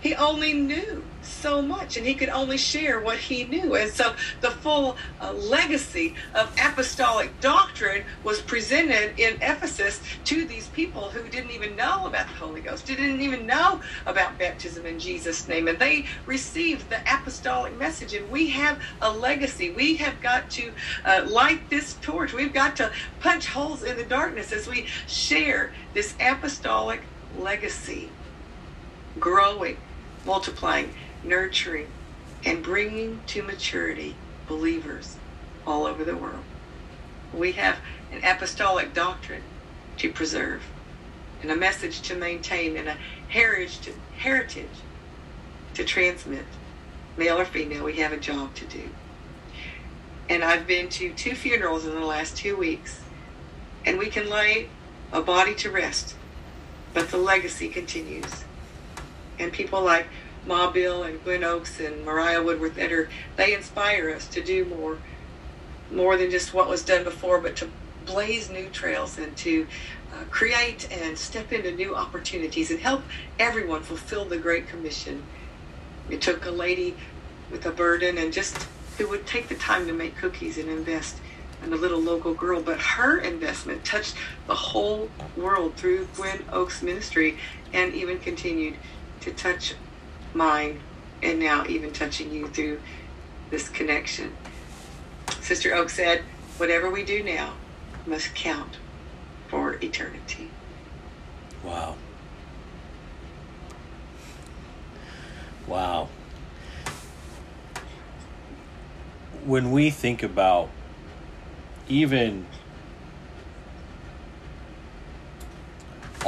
He 0.00 0.14
only 0.14 0.54
knew 0.54 1.04
so 1.20 1.60
much 1.62 1.96
and 1.96 2.06
he 2.06 2.14
could 2.14 2.30
only 2.30 2.56
share 2.56 3.00
what 3.00 3.18
he 3.18 3.44
knew. 3.44 3.74
And 3.76 3.90
so 3.92 4.14
the 4.40 4.50
full 4.50 4.96
uh, 5.20 5.32
legacy 5.32 6.16
of 6.34 6.54
apostolic 6.62 7.38
doctrine 7.40 8.04
was 8.24 8.40
presented 8.40 9.18
in 9.18 9.36
Ephesus 9.42 10.00
to 10.24 10.46
these 10.46 10.68
people 10.68 11.10
who 11.10 11.28
didn't 11.28 11.50
even 11.50 11.76
know 11.76 12.06
about 12.06 12.28
the 12.28 12.34
Holy 12.34 12.62
Ghost, 12.62 12.86
didn't 12.86 13.20
even 13.20 13.46
know 13.46 13.82
about 14.06 14.38
baptism 14.38 14.86
in 14.86 14.98
Jesus' 14.98 15.48
name. 15.48 15.68
And 15.68 15.78
they 15.78 16.06
received 16.26 16.88
the 16.88 17.00
apostolic 17.06 17.76
message. 17.76 18.14
And 18.14 18.30
we 18.30 18.50
have 18.50 18.80
a 19.02 19.12
legacy. 19.12 19.74
We 19.74 19.96
have 19.98 20.20
got 20.20 20.50
to 20.50 20.72
uh, 21.04 21.26
light 21.28 21.68
this 21.70 21.94
torch. 21.96 22.32
We've 22.32 22.54
got 22.54 22.76
to 22.76 22.90
punch 23.20 23.48
holes 23.48 23.82
in 23.82 23.98
the 23.98 24.06
darkness 24.06 24.52
as 24.52 24.66
we 24.66 24.86
share 25.06 25.72
this 25.94 26.16
apostolic 26.20 27.10
legacy 27.30 28.16
growing 29.18 29.76
multiplying 30.24 30.94
nurturing, 31.24 31.88
and 32.44 32.62
bringing 32.62 33.20
to 33.26 33.42
maturity 33.42 34.16
believers 34.48 35.16
all 35.66 35.86
over 35.86 36.04
the 36.04 36.16
world. 36.16 36.44
We 37.34 37.52
have 37.52 37.76
an 38.12 38.24
apostolic 38.24 38.94
doctrine 38.94 39.42
to 39.98 40.10
preserve, 40.10 40.62
and 41.42 41.50
a 41.50 41.56
message 41.56 42.00
to 42.02 42.16
maintain, 42.16 42.76
and 42.76 42.88
a 42.88 42.96
heritage 43.28 43.80
to, 43.80 43.92
heritage 44.16 44.68
to 45.74 45.84
transmit. 45.84 46.44
Male 47.16 47.38
or 47.38 47.44
female, 47.44 47.84
we 47.84 47.96
have 47.96 48.12
a 48.12 48.16
job 48.16 48.54
to 48.54 48.64
do. 48.66 48.88
And 50.28 50.42
I've 50.42 50.66
been 50.66 50.88
to 50.90 51.12
two 51.12 51.34
funerals 51.34 51.84
in 51.84 51.94
the 51.94 52.06
last 52.06 52.36
two 52.36 52.56
weeks, 52.56 53.00
and 53.84 53.98
we 53.98 54.08
can 54.08 54.30
lay 54.30 54.68
a 55.12 55.20
body 55.20 55.54
to 55.56 55.70
rest, 55.70 56.14
but 56.94 57.10
the 57.10 57.18
legacy 57.18 57.68
continues. 57.68 58.44
And 59.40 59.52
people 59.52 59.82
like 59.82 60.06
Ma 60.46 60.70
Beall 60.70 61.02
and 61.02 61.22
Gwen 61.24 61.42
Oakes 61.42 61.80
and 61.80 62.04
Mariah 62.04 62.42
Woodworth 62.42 62.76
Etter, 62.76 63.08
they 63.36 63.54
inspire 63.54 64.10
us 64.10 64.28
to 64.28 64.42
do 64.42 64.64
more, 64.66 64.98
more 65.90 66.16
than 66.16 66.30
just 66.30 66.52
what 66.54 66.68
was 66.68 66.84
done 66.84 67.04
before, 67.04 67.40
but 67.40 67.56
to 67.56 67.70
blaze 68.06 68.50
new 68.50 68.68
trails 68.68 69.18
and 69.18 69.36
to 69.38 69.66
uh, 70.12 70.24
create 70.30 70.88
and 70.92 71.16
step 71.16 71.52
into 71.52 71.72
new 71.72 71.94
opportunities 71.94 72.70
and 72.70 72.80
help 72.80 73.02
everyone 73.38 73.82
fulfill 73.82 74.24
the 74.24 74.38
Great 74.38 74.68
Commission. 74.68 75.22
It 76.10 76.20
took 76.20 76.44
a 76.44 76.50
lady 76.50 76.96
with 77.50 77.64
a 77.66 77.70
burden 77.70 78.18
and 78.18 78.32
just 78.32 78.56
who 78.98 79.08
would 79.08 79.26
take 79.26 79.48
the 79.48 79.54
time 79.54 79.86
to 79.86 79.92
make 79.92 80.16
cookies 80.16 80.58
and 80.58 80.68
invest 80.68 81.16
in 81.64 81.72
a 81.72 81.76
little 81.76 82.00
local 82.00 82.34
girl, 82.34 82.60
but 82.62 82.80
her 82.80 83.18
investment 83.18 83.84
touched 83.84 84.14
the 84.46 84.54
whole 84.54 85.10
world 85.36 85.74
through 85.76 86.08
Gwen 86.16 86.42
Oakes 86.52 86.82
ministry 86.82 87.38
and 87.72 87.94
even 87.94 88.18
continued 88.18 88.76
to 89.20 89.32
touch 89.32 89.74
mine, 90.34 90.80
and 91.22 91.38
now 91.38 91.66
even 91.66 91.92
touching 91.92 92.32
you 92.32 92.48
through 92.48 92.80
this 93.50 93.68
connection. 93.68 94.32
Sister 95.40 95.74
Oak 95.74 95.90
said, 95.90 96.22
whatever 96.56 96.90
we 96.90 97.04
do 97.04 97.22
now 97.22 97.54
must 98.06 98.34
count 98.34 98.76
for 99.48 99.74
eternity. 99.82 100.50
Wow. 101.64 101.96
Wow. 105.66 106.08
When 109.44 109.72
we 109.72 109.90
think 109.90 110.22
about 110.22 110.70
even 111.88 112.46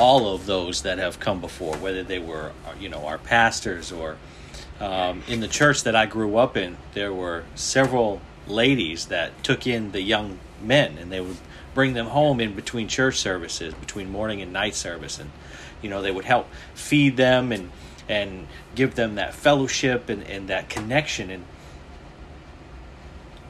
all 0.03 0.35
of 0.35 0.47
those 0.47 0.83
that 0.83 0.99
have 0.99 1.21
come 1.21 1.41
before, 1.41 1.77
whether 1.77 2.03
they 2.03 2.19
were, 2.19 2.51
you 2.81 2.89
know, 2.89 3.07
our 3.07 3.19
pastors 3.19 3.93
or 3.93 4.17
um, 4.81 5.23
in 5.29 5.39
the 5.39 5.47
church 5.47 5.85
that 5.85 5.95
I 5.95 6.07
grew 6.07 6.39
up 6.39 6.57
in, 6.57 6.77
there 6.93 7.15
were 7.15 7.45
several 7.55 8.21
ladies 8.49 9.07
that 9.07 9.45
took 9.45 9.65
in 9.65 9.93
the 9.93 10.03
young 10.03 10.41
men 10.61 10.99
and 10.99 11.13
they 11.13 11.21
would 11.21 11.37
bring 11.73 11.95
them 11.95 12.07
home 12.07 12.41
in 12.41 12.53
between 12.55 12.89
church 12.89 13.19
services, 13.19 13.75
between 13.75 14.11
morning 14.11 14.43
and 14.43 14.53
night 14.53 14.75
service, 14.75 15.21
and 15.21 15.31
you 15.81 15.89
know 15.89 16.03
they 16.03 16.11
would 16.11 16.25
help 16.25 16.49
feed 16.75 17.17
them 17.17 17.53
and 17.53 17.71
and 18.09 18.49
give 18.75 18.97
them 18.97 19.15
that 19.15 19.33
fellowship 19.35 20.09
and, 20.09 20.25
and 20.25 20.49
that 20.49 20.69
connection. 20.69 21.31
And 21.31 21.45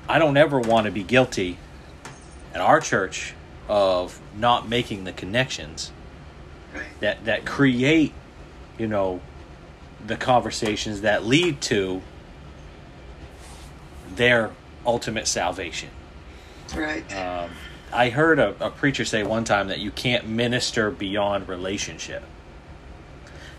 I 0.06 0.18
don't 0.18 0.36
ever 0.36 0.60
want 0.60 0.84
to 0.84 0.92
be 0.92 1.02
guilty 1.02 1.56
at 2.52 2.60
our 2.60 2.78
church 2.78 3.32
of 3.70 4.20
not 4.36 4.68
making 4.68 5.04
the 5.04 5.12
connections 5.12 5.92
that 7.00 7.24
that 7.24 7.44
create 7.44 8.12
you 8.78 8.86
know 8.86 9.20
the 10.06 10.16
conversations 10.16 11.02
that 11.02 11.24
lead 11.24 11.60
to 11.60 12.02
their 14.14 14.50
ultimate 14.84 15.26
salvation. 15.26 15.90
Right. 16.74 17.04
Um, 17.14 17.50
i 17.92 18.08
heard 18.08 18.38
a, 18.38 18.54
a 18.64 18.70
preacher 18.70 19.04
say 19.04 19.22
one 19.22 19.44
time 19.44 19.68
that 19.68 19.78
you 19.78 19.90
can't 19.90 20.26
minister 20.26 20.90
beyond 20.90 21.48
relationship. 21.48 22.24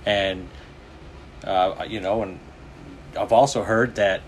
And 0.05 0.49
uh, 1.43 1.85
you 1.87 1.99
know 1.99 2.23
and 2.23 2.39
i've 3.17 3.33
also 3.33 3.63
heard 3.63 3.95
that 3.95 4.21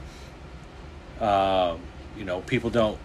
uh, 1.20 1.76
you 2.18 2.26
know 2.26 2.42
people 2.42 2.70
don't 2.70 3.00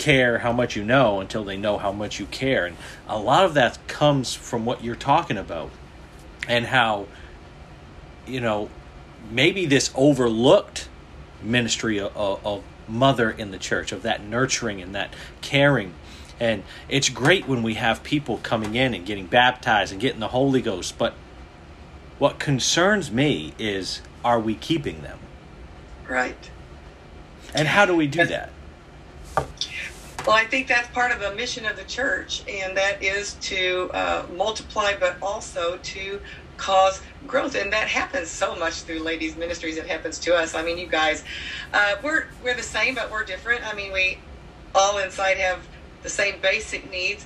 care 0.00 0.38
how 0.38 0.52
much 0.52 0.74
you 0.74 0.84
know 0.84 1.20
until 1.20 1.44
they 1.44 1.56
know 1.56 1.78
how 1.78 1.92
much 1.92 2.18
you 2.18 2.26
care. 2.26 2.66
And 2.66 2.76
a 3.06 3.18
lot 3.18 3.44
of 3.44 3.54
that 3.54 3.78
comes 3.86 4.34
from 4.34 4.64
what 4.64 4.82
you're 4.82 4.96
talking 4.96 5.38
about 5.38 5.70
and 6.48 6.66
how, 6.66 7.06
you 8.26 8.40
know, 8.40 8.68
maybe 9.30 9.66
this 9.66 9.92
overlooked 9.94 10.88
ministry 11.42 12.00
of, 12.00 12.16
of, 12.16 12.62
mother 12.88 13.30
in 13.30 13.52
the 13.52 13.58
church, 13.58 13.92
of 13.92 14.02
that 14.02 14.24
nurturing 14.24 14.82
and 14.82 14.94
that 14.96 15.14
caring. 15.42 15.92
And 16.40 16.64
it's 16.88 17.08
great 17.08 17.46
when 17.46 17.62
we 17.62 17.74
have 17.74 18.02
people 18.02 18.38
coming 18.38 18.74
in 18.74 18.94
and 18.94 19.06
getting 19.06 19.26
baptized 19.26 19.92
and 19.92 20.00
getting 20.00 20.18
the 20.18 20.28
Holy 20.28 20.60
Ghost, 20.60 20.98
but 20.98 21.14
What 22.20 22.38
concerns 22.38 23.10
me 23.10 23.54
is 23.58 24.02
are 24.22 24.38
we 24.38 24.54
keeping 24.54 25.00
them? 25.00 25.18
Right. 26.06 26.50
And 27.54 27.66
how 27.66 27.86
do 27.86 27.96
we 27.96 28.06
do 28.06 28.26
that? 28.26 28.50
Well, 30.26 30.36
I 30.36 30.44
think 30.44 30.68
that's 30.68 30.88
part 30.88 31.12
of 31.12 31.20
the 31.20 31.34
mission 31.34 31.64
of 31.64 31.76
the 31.76 31.84
church, 31.84 32.42
and 32.46 32.76
that 32.76 33.02
is 33.02 33.34
to 33.34 33.90
uh, 33.94 34.26
multiply, 34.36 34.92
but 34.98 35.16
also 35.22 35.78
to 35.78 36.20
cause 36.58 37.00
growth, 37.26 37.54
and 37.54 37.72
that 37.72 37.88
happens 37.88 38.30
so 38.30 38.54
much 38.54 38.82
through 38.82 39.00
ladies' 39.00 39.36
ministries. 39.36 39.78
It 39.78 39.86
happens 39.86 40.18
to 40.20 40.36
us. 40.36 40.54
I 40.54 40.62
mean, 40.62 40.76
you 40.76 40.86
guys, 40.86 41.24
uh, 41.72 41.94
we're 42.02 42.26
we're 42.44 42.54
the 42.54 42.62
same, 42.62 42.94
but 42.94 43.10
we're 43.10 43.24
different. 43.24 43.66
I 43.66 43.74
mean, 43.74 43.92
we 43.92 44.18
all 44.74 44.98
inside 44.98 45.38
have 45.38 45.66
the 46.02 46.10
same 46.10 46.40
basic 46.40 46.90
needs, 46.90 47.24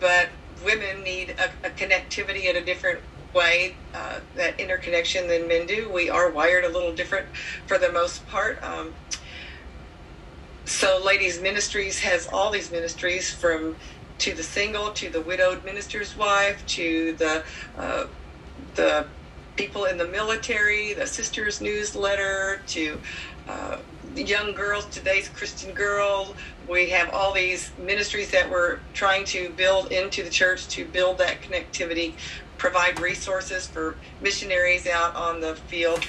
but 0.00 0.28
women 0.64 1.02
need 1.04 1.36
a, 1.38 1.66
a 1.66 1.70
connectivity 1.70 2.44
in 2.50 2.56
a 2.56 2.64
different 2.64 3.00
way, 3.32 3.76
uh, 3.94 4.18
that 4.34 4.58
interconnection 4.60 5.28
than 5.28 5.46
men 5.48 5.66
do. 5.66 5.90
We 5.90 6.10
are 6.10 6.30
wired 6.30 6.64
a 6.64 6.68
little 6.68 6.94
different 6.94 7.28
for 7.66 7.78
the 7.78 7.90
most 7.90 8.26
part. 8.26 8.62
Um, 8.62 8.94
so 10.64 11.00
ladies 11.04 11.40
ministries 11.40 12.00
has 12.00 12.28
all 12.32 12.50
these 12.50 12.70
ministries 12.70 13.30
from 13.30 13.76
to 14.18 14.34
the 14.34 14.42
single 14.42 14.90
to 14.92 15.10
the 15.10 15.20
widowed 15.20 15.64
minister's 15.64 16.16
wife 16.16 16.64
to 16.66 17.14
the 17.14 17.44
uh, 17.76 18.04
the 18.74 19.06
people 19.56 19.84
in 19.84 19.98
the 19.98 20.06
military 20.06 20.94
the 20.94 21.06
sisters 21.06 21.60
newsletter 21.60 22.62
to 22.66 23.00
uh, 23.48 23.78
young 24.14 24.54
girls 24.54 24.86
today's 24.86 25.28
christian 25.28 25.72
girl. 25.72 26.36
We 26.68 26.90
have 26.90 27.10
all 27.12 27.34
these 27.34 27.72
ministries 27.78 28.30
that 28.30 28.48
we're 28.48 28.78
trying 28.92 29.24
to 29.26 29.50
build 29.50 29.90
into 29.90 30.22
the 30.22 30.30
church 30.30 30.68
to 30.68 30.84
build 30.86 31.18
that 31.18 31.42
connectivity 31.42 32.14
provide 32.56 33.00
resources 33.00 33.66
for 33.66 33.96
missionaries 34.20 34.86
out 34.86 35.16
on 35.16 35.40
the 35.40 35.56
field. 35.56 36.04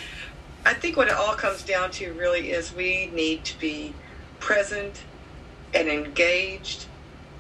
I 0.66 0.74
think 0.74 0.96
what 0.96 1.08
it 1.08 1.14
all 1.14 1.34
comes 1.34 1.64
down 1.64 1.92
to 1.92 2.14
really 2.14 2.52
is 2.52 2.74
we 2.74 3.08
need 3.08 3.44
to 3.46 3.60
be 3.60 3.96
present 4.44 5.06
and 5.74 5.88
engaged 5.88 6.86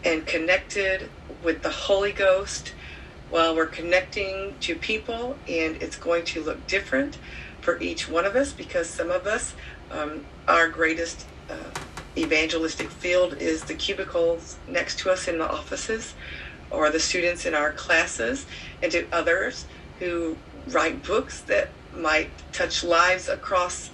and 0.05 0.25
connected 0.25 1.09
with 1.43 1.61
the 1.61 1.69
Holy 1.69 2.13
Ghost 2.13 2.73
while 3.29 3.53
we're 3.53 3.65
connecting 3.65 4.55
to 4.61 4.73
people, 4.73 5.35
and 5.45 5.75
it's 5.81 5.97
going 5.97 6.23
to 6.23 6.41
look 6.41 6.65
different 6.65 7.17
for 7.59 7.77
each 7.81 8.07
one 8.07 8.23
of 8.23 8.37
us 8.37 8.53
because 8.53 8.89
some 8.89 9.11
of 9.11 9.27
us, 9.27 9.53
um, 9.91 10.23
our 10.47 10.69
greatest 10.69 11.25
uh, 11.49 11.55
evangelistic 12.15 12.89
field 12.89 13.33
is 13.33 13.65
the 13.65 13.73
cubicles 13.73 14.55
next 14.69 14.99
to 14.99 15.11
us 15.11 15.27
in 15.27 15.39
the 15.39 15.51
offices 15.51 16.13
or 16.71 16.89
the 16.89 17.01
students 17.01 17.45
in 17.45 17.53
our 17.53 17.73
classes, 17.73 18.45
and 18.81 18.93
to 18.93 19.05
others 19.11 19.65
who 19.99 20.37
write 20.69 21.03
books 21.03 21.41
that 21.41 21.67
might 21.97 22.29
touch 22.53 22.81
lives 22.81 23.27
across 23.27 23.89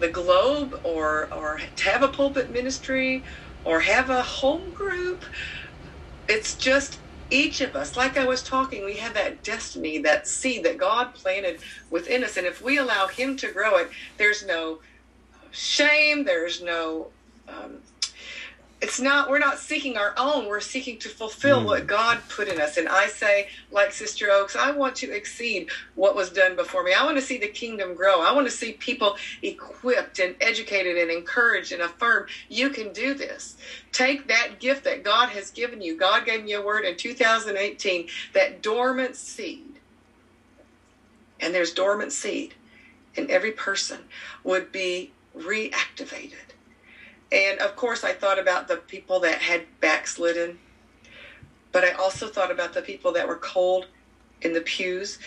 the 0.00 0.08
globe 0.08 0.74
or 0.84 1.32
or 1.34 1.60
have 1.84 2.02
a 2.02 2.08
pulpit 2.08 2.50
ministry 2.52 3.24
or 3.64 3.80
have 3.80 4.10
a 4.10 4.22
home 4.22 4.72
group. 4.74 5.24
It's 6.28 6.56
just 6.56 7.00
each 7.30 7.60
of 7.60 7.76
us 7.76 7.96
like 7.96 8.16
i 8.16 8.24
was 8.26 8.42
talking 8.42 8.84
we 8.84 8.96
have 8.96 9.14
that 9.14 9.44
destiny 9.44 9.98
that 9.98 10.26
seed 10.26 10.64
that 10.64 10.78
god 10.78 11.14
planted 11.14 11.60
within 11.90 12.24
us. 12.24 12.36
And 12.38 12.46
if 12.46 12.62
we 12.62 12.78
allow 12.78 13.06
him 13.08 13.36
to 13.38 13.52
grow 13.52 13.76
it 13.76 13.90
there's 14.18 14.46
no 14.46 14.80
shame 15.50 16.24
there's 16.24 16.62
no 16.62 17.12
um, 17.48 17.82
it's 18.80 19.00
not 19.00 19.28
we're 19.28 19.38
not 19.38 19.58
seeking 19.58 19.96
our 19.96 20.14
own 20.16 20.46
we're 20.46 20.60
seeking 20.60 20.98
to 20.98 21.08
fulfill 21.08 21.62
mm. 21.62 21.66
what 21.66 21.86
god 21.86 22.20
put 22.28 22.48
in 22.48 22.60
us. 22.60 22.76
And 22.76 22.88
i 22.88 23.06
say 23.06 23.48
like 23.72 23.92
sister 23.92 24.30
oakes 24.30 24.56
i 24.56 24.70
want 24.70 24.94
to 24.96 25.10
exceed 25.10 25.68
what 25.94 26.14
was 26.14 26.30
done 26.30 26.54
before 26.56 26.84
me. 26.84 26.92
I 26.94 27.04
want 27.04 27.16
to 27.16 27.22
see 27.22 27.38
the 27.38 27.48
kingdom 27.48 27.94
grow. 27.94 28.20
I 28.22 28.32
want 28.32 28.46
to 28.46 28.52
see 28.52 28.72
people 28.72 29.16
equipped 29.42 30.20
and 30.20 30.36
educated 30.40 30.96
and 30.96 31.10
encouraged 31.10 31.72
and 31.72 31.82
affirmed. 31.82 32.28
You 32.48 32.70
can 32.70 32.92
do 32.92 33.14
this. 33.14 33.56
Take 33.92 34.28
that 34.28 34.60
gift 34.60 34.84
that 34.84 35.02
god 35.02 35.30
has 35.30 35.50
given 35.50 35.80
you. 35.82 35.96
God 35.96 36.24
gave 36.24 36.44
me 36.44 36.52
a 36.52 36.62
word 36.62 36.84
in 36.84 36.96
2018 36.96 38.08
that 38.32 38.62
dormant 38.62 39.16
seed 39.16 39.64
and 41.40 41.54
there's 41.54 41.72
dormant 41.72 42.12
seed 42.12 42.54
in 43.14 43.30
every 43.30 43.52
person 43.52 43.98
would 44.44 44.70
be 44.72 45.12
reactivated 45.36 46.47
and 47.30 47.58
of 47.58 47.76
course, 47.76 48.04
I 48.04 48.12
thought 48.12 48.38
about 48.38 48.68
the 48.68 48.76
people 48.76 49.20
that 49.20 49.42
had 49.42 49.66
backslidden, 49.80 50.58
but 51.72 51.84
I 51.84 51.92
also 51.92 52.28
thought 52.28 52.50
about 52.50 52.72
the 52.72 52.82
people 52.82 53.12
that 53.12 53.28
were 53.28 53.36
cold 53.36 53.86
in 54.40 54.52
the 54.52 54.60
pews 54.60 55.18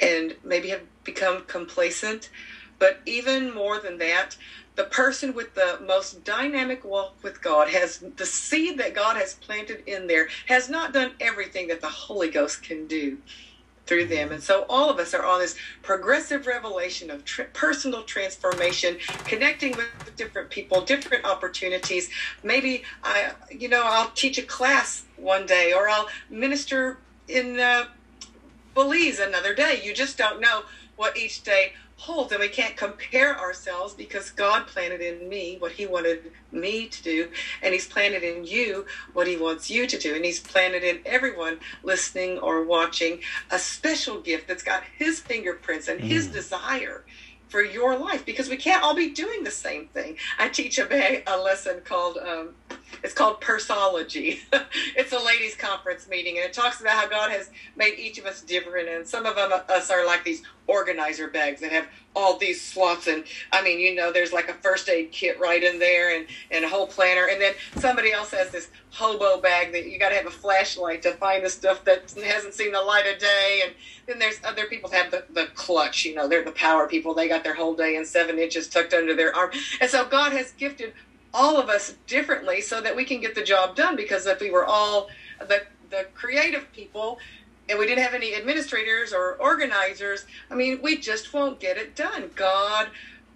and 0.00 0.34
maybe 0.44 0.68
have 0.68 0.82
become 1.04 1.44
complacent. 1.44 2.30
But 2.78 3.00
even 3.06 3.54
more 3.54 3.78
than 3.78 3.98
that, 3.98 4.36
the 4.74 4.84
person 4.84 5.34
with 5.34 5.54
the 5.54 5.78
most 5.86 6.24
dynamic 6.24 6.84
walk 6.84 7.14
with 7.22 7.42
God 7.42 7.68
has 7.68 8.02
the 8.16 8.26
seed 8.26 8.78
that 8.78 8.94
God 8.94 9.16
has 9.16 9.34
planted 9.34 9.82
in 9.86 10.06
there 10.06 10.28
has 10.46 10.68
not 10.68 10.92
done 10.92 11.12
everything 11.20 11.68
that 11.68 11.82
the 11.82 11.88
Holy 11.88 12.30
Ghost 12.30 12.62
can 12.62 12.86
do 12.86 13.18
through 13.92 14.06
them. 14.06 14.32
And 14.32 14.42
so 14.42 14.64
all 14.70 14.88
of 14.88 14.98
us 14.98 15.12
are 15.12 15.22
on 15.22 15.40
this 15.40 15.54
progressive 15.82 16.46
revelation 16.46 17.10
of 17.10 17.26
tr- 17.26 17.42
personal 17.52 18.04
transformation, 18.04 18.96
connecting 19.26 19.76
with 19.76 20.16
different 20.16 20.48
people, 20.48 20.80
different 20.80 21.26
opportunities. 21.26 22.08
Maybe 22.42 22.84
I, 23.04 23.32
you 23.50 23.68
know, 23.68 23.82
I'll 23.84 24.10
teach 24.14 24.38
a 24.38 24.42
class 24.42 25.04
one 25.16 25.44
day, 25.44 25.74
or 25.74 25.90
I'll 25.90 26.08
minister 26.30 26.96
in 27.28 27.60
uh, 27.60 27.84
Belize 28.72 29.18
another 29.18 29.54
day. 29.54 29.82
You 29.84 29.92
just 29.92 30.16
don't 30.16 30.40
know 30.40 30.62
what 30.96 31.18
each 31.18 31.42
day 31.42 31.74
holds 32.02 32.32
and 32.32 32.40
we 32.40 32.48
can't 32.48 32.76
compare 32.76 33.38
ourselves 33.38 33.94
because 33.94 34.30
God 34.30 34.66
planted 34.66 35.00
in 35.00 35.28
me 35.28 35.54
what 35.60 35.70
he 35.70 35.86
wanted 35.86 36.32
me 36.50 36.88
to 36.88 37.00
do 37.00 37.28
and 37.62 37.72
he's 37.72 37.86
planted 37.86 38.24
in 38.24 38.44
you 38.44 38.86
what 39.12 39.28
he 39.28 39.36
wants 39.36 39.70
you 39.70 39.86
to 39.86 39.96
do 39.96 40.16
and 40.16 40.24
he's 40.24 40.40
planted 40.40 40.82
in 40.82 40.98
everyone 41.06 41.60
listening 41.84 42.40
or 42.40 42.64
watching 42.64 43.20
a 43.52 43.58
special 43.58 44.20
gift 44.20 44.48
that's 44.48 44.64
got 44.64 44.82
his 44.98 45.20
fingerprints 45.20 45.86
and 45.86 46.00
mm. 46.00 46.02
his 46.02 46.26
desire 46.26 47.04
for 47.46 47.62
your 47.62 47.96
life 47.96 48.26
because 48.26 48.48
we 48.48 48.56
can't 48.56 48.82
all 48.82 48.96
be 48.96 49.10
doing 49.10 49.44
the 49.44 49.50
same 49.52 49.86
thing. 49.88 50.16
I 50.40 50.48
teach 50.48 50.80
a, 50.80 51.22
a 51.26 51.36
lesson 51.36 51.82
called 51.84 52.18
um, 52.18 52.48
it's 53.02 53.14
called 53.14 53.40
Persology. 53.40 54.40
it's 54.96 55.12
a 55.12 55.18
ladies' 55.18 55.54
conference 55.54 56.08
meeting, 56.08 56.38
and 56.38 56.46
it 56.46 56.52
talks 56.52 56.80
about 56.80 56.92
how 56.92 57.08
God 57.08 57.30
has 57.30 57.50
made 57.76 57.98
each 57.98 58.18
of 58.18 58.26
us 58.26 58.42
different, 58.42 58.88
and 58.88 59.06
some 59.06 59.26
of 59.26 59.36
us 59.36 59.90
are 59.90 60.06
like 60.06 60.24
these 60.24 60.42
organizer 60.66 61.28
bags 61.28 61.60
that 61.60 61.72
have 61.72 61.86
all 62.14 62.36
these 62.36 62.60
slots 62.60 63.06
and 63.06 63.24
i 63.52 63.62
mean 63.62 63.80
you 63.80 63.94
know 63.94 64.12
there's 64.12 64.32
like 64.32 64.48
a 64.48 64.54
first 64.54 64.88
aid 64.88 65.10
kit 65.10 65.38
right 65.40 65.62
in 65.62 65.78
there 65.78 66.16
and, 66.16 66.26
and 66.50 66.64
a 66.64 66.68
whole 66.68 66.86
planner 66.86 67.28
and 67.30 67.40
then 67.40 67.54
somebody 67.76 68.12
else 68.12 68.30
has 68.30 68.50
this 68.50 68.70
hobo 68.90 69.40
bag 69.40 69.72
that 69.72 69.86
you 69.86 69.98
got 69.98 70.10
to 70.10 70.14
have 70.14 70.26
a 70.26 70.30
flashlight 70.30 71.02
to 71.02 71.12
find 71.12 71.44
the 71.44 71.48
stuff 71.48 71.84
that 71.84 72.10
hasn't 72.24 72.54
seen 72.54 72.70
the 72.72 72.80
light 72.80 73.06
of 73.12 73.18
day 73.18 73.62
and 73.64 73.74
then 74.06 74.18
there's 74.18 74.40
other 74.44 74.66
people 74.66 74.90
have 74.90 75.10
the, 75.10 75.24
the 75.32 75.46
clutch 75.54 76.04
you 76.04 76.14
know 76.14 76.28
they're 76.28 76.44
the 76.44 76.52
power 76.52 76.86
people 76.86 77.14
they 77.14 77.28
got 77.28 77.42
their 77.42 77.54
whole 77.54 77.74
day 77.74 77.96
in 77.96 78.04
seven 78.04 78.38
inches 78.38 78.68
tucked 78.68 78.94
under 78.94 79.14
their 79.14 79.34
arm 79.34 79.50
and 79.80 79.90
so 79.90 80.04
god 80.04 80.32
has 80.32 80.52
gifted 80.52 80.92
all 81.34 81.58
of 81.58 81.68
us 81.68 81.94
differently 82.06 82.60
so 82.60 82.80
that 82.80 82.94
we 82.94 83.04
can 83.04 83.20
get 83.20 83.34
the 83.34 83.42
job 83.42 83.74
done 83.76 83.96
because 83.96 84.26
if 84.26 84.40
we 84.40 84.50
were 84.50 84.66
all 84.66 85.08
the 85.40 85.62
the 85.90 86.06
creative 86.14 86.72
people 86.72 87.18
and 87.68 87.78
we 87.78 87.86
didn't 87.86 88.02
have 88.02 88.14
any 88.14 88.34
administrators 88.34 89.12
or 89.12 89.34
organizers, 89.34 90.24
I 90.50 90.54
mean, 90.54 90.80
we 90.82 90.98
just 90.98 91.32
won't 91.32 91.60
get 91.60 91.76
it 91.76 91.94
done. 91.94 92.30
God 92.34 92.88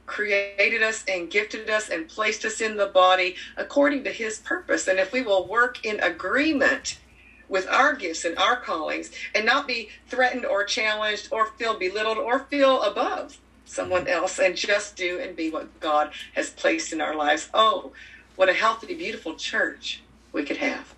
created 0.06 0.82
us 0.82 1.04
and 1.08 1.30
gifted 1.30 1.68
us 1.68 1.90
and 1.90 2.08
placed 2.08 2.44
us 2.44 2.60
in 2.60 2.76
the 2.76 2.86
body 2.86 3.36
according 3.56 4.04
to 4.04 4.10
his 4.10 4.38
purpose. 4.38 4.88
And 4.88 4.98
if 4.98 5.12
we 5.12 5.22
will 5.22 5.46
work 5.46 5.84
in 5.84 6.00
agreement 6.00 6.98
with 7.48 7.68
our 7.68 7.94
gifts 7.94 8.24
and 8.24 8.36
our 8.38 8.56
callings 8.56 9.10
and 9.34 9.46
not 9.46 9.68
be 9.68 9.90
threatened 10.08 10.44
or 10.44 10.64
challenged 10.64 11.28
or 11.30 11.46
feel 11.58 11.78
belittled 11.78 12.18
or 12.18 12.40
feel 12.40 12.82
above 12.82 13.38
someone 13.66 14.08
else 14.08 14.38
and 14.38 14.56
just 14.56 14.96
do 14.96 15.18
and 15.20 15.36
be 15.36 15.50
what 15.50 15.78
God 15.80 16.10
has 16.34 16.50
placed 16.50 16.92
in 16.92 17.00
our 17.00 17.14
lives. 17.14 17.50
Oh, 17.52 17.92
what 18.36 18.48
a 18.48 18.54
healthy, 18.54 18.94
beautiful 18.94 19.34
church 19.34 20.02
we 20.32 20.44
could 20.44 20.56
have. 20.58 20.94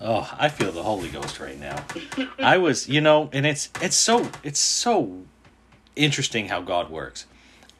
Oh, 0.00 0.30
I 0.38 0.48
feel 0.48 0.72
the 0.72 0.82
Holy 0.82 1.08
Ghost 1.08 1.40
right 1.40 1.58
now. 1.58 1.84
I 2.38 2.58
was, 2.58 2.88
you 2.88 3.00
know, 3.00 3.30
and 3.32 3.46
it's 3.46 3.70
it's 3.80 3.96
so 3.96 4.30
it's 4.42 4.60
so 4.60 5.22
interesting 5.96 6.48
how 6.48 6.60
God 6.60 6.90
works. 6.90 7.26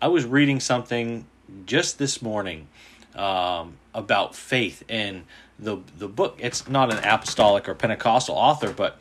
I 0.00 0.08
was 0.08 0.24
reading 0.24 0.58
something 0.60 1.26
just 1.66 1.98
this 1.98 2.22
morning 2.22 2.68
um, 3.14 3.76
about 3.94 4.34
faith 4.34 4.82
and 4.88 5.24
the 5.58 5.78
the 5.98 6.08
book. 6.08 6.38
It's 6.38 6.66
not 6.68 6.90
an 6.90 7.04
apostolic 7.04 7.68
or 7.68 7.74
Pentecostal 7.74 8.34
author, 8.34 8.72
but 8.72 8.98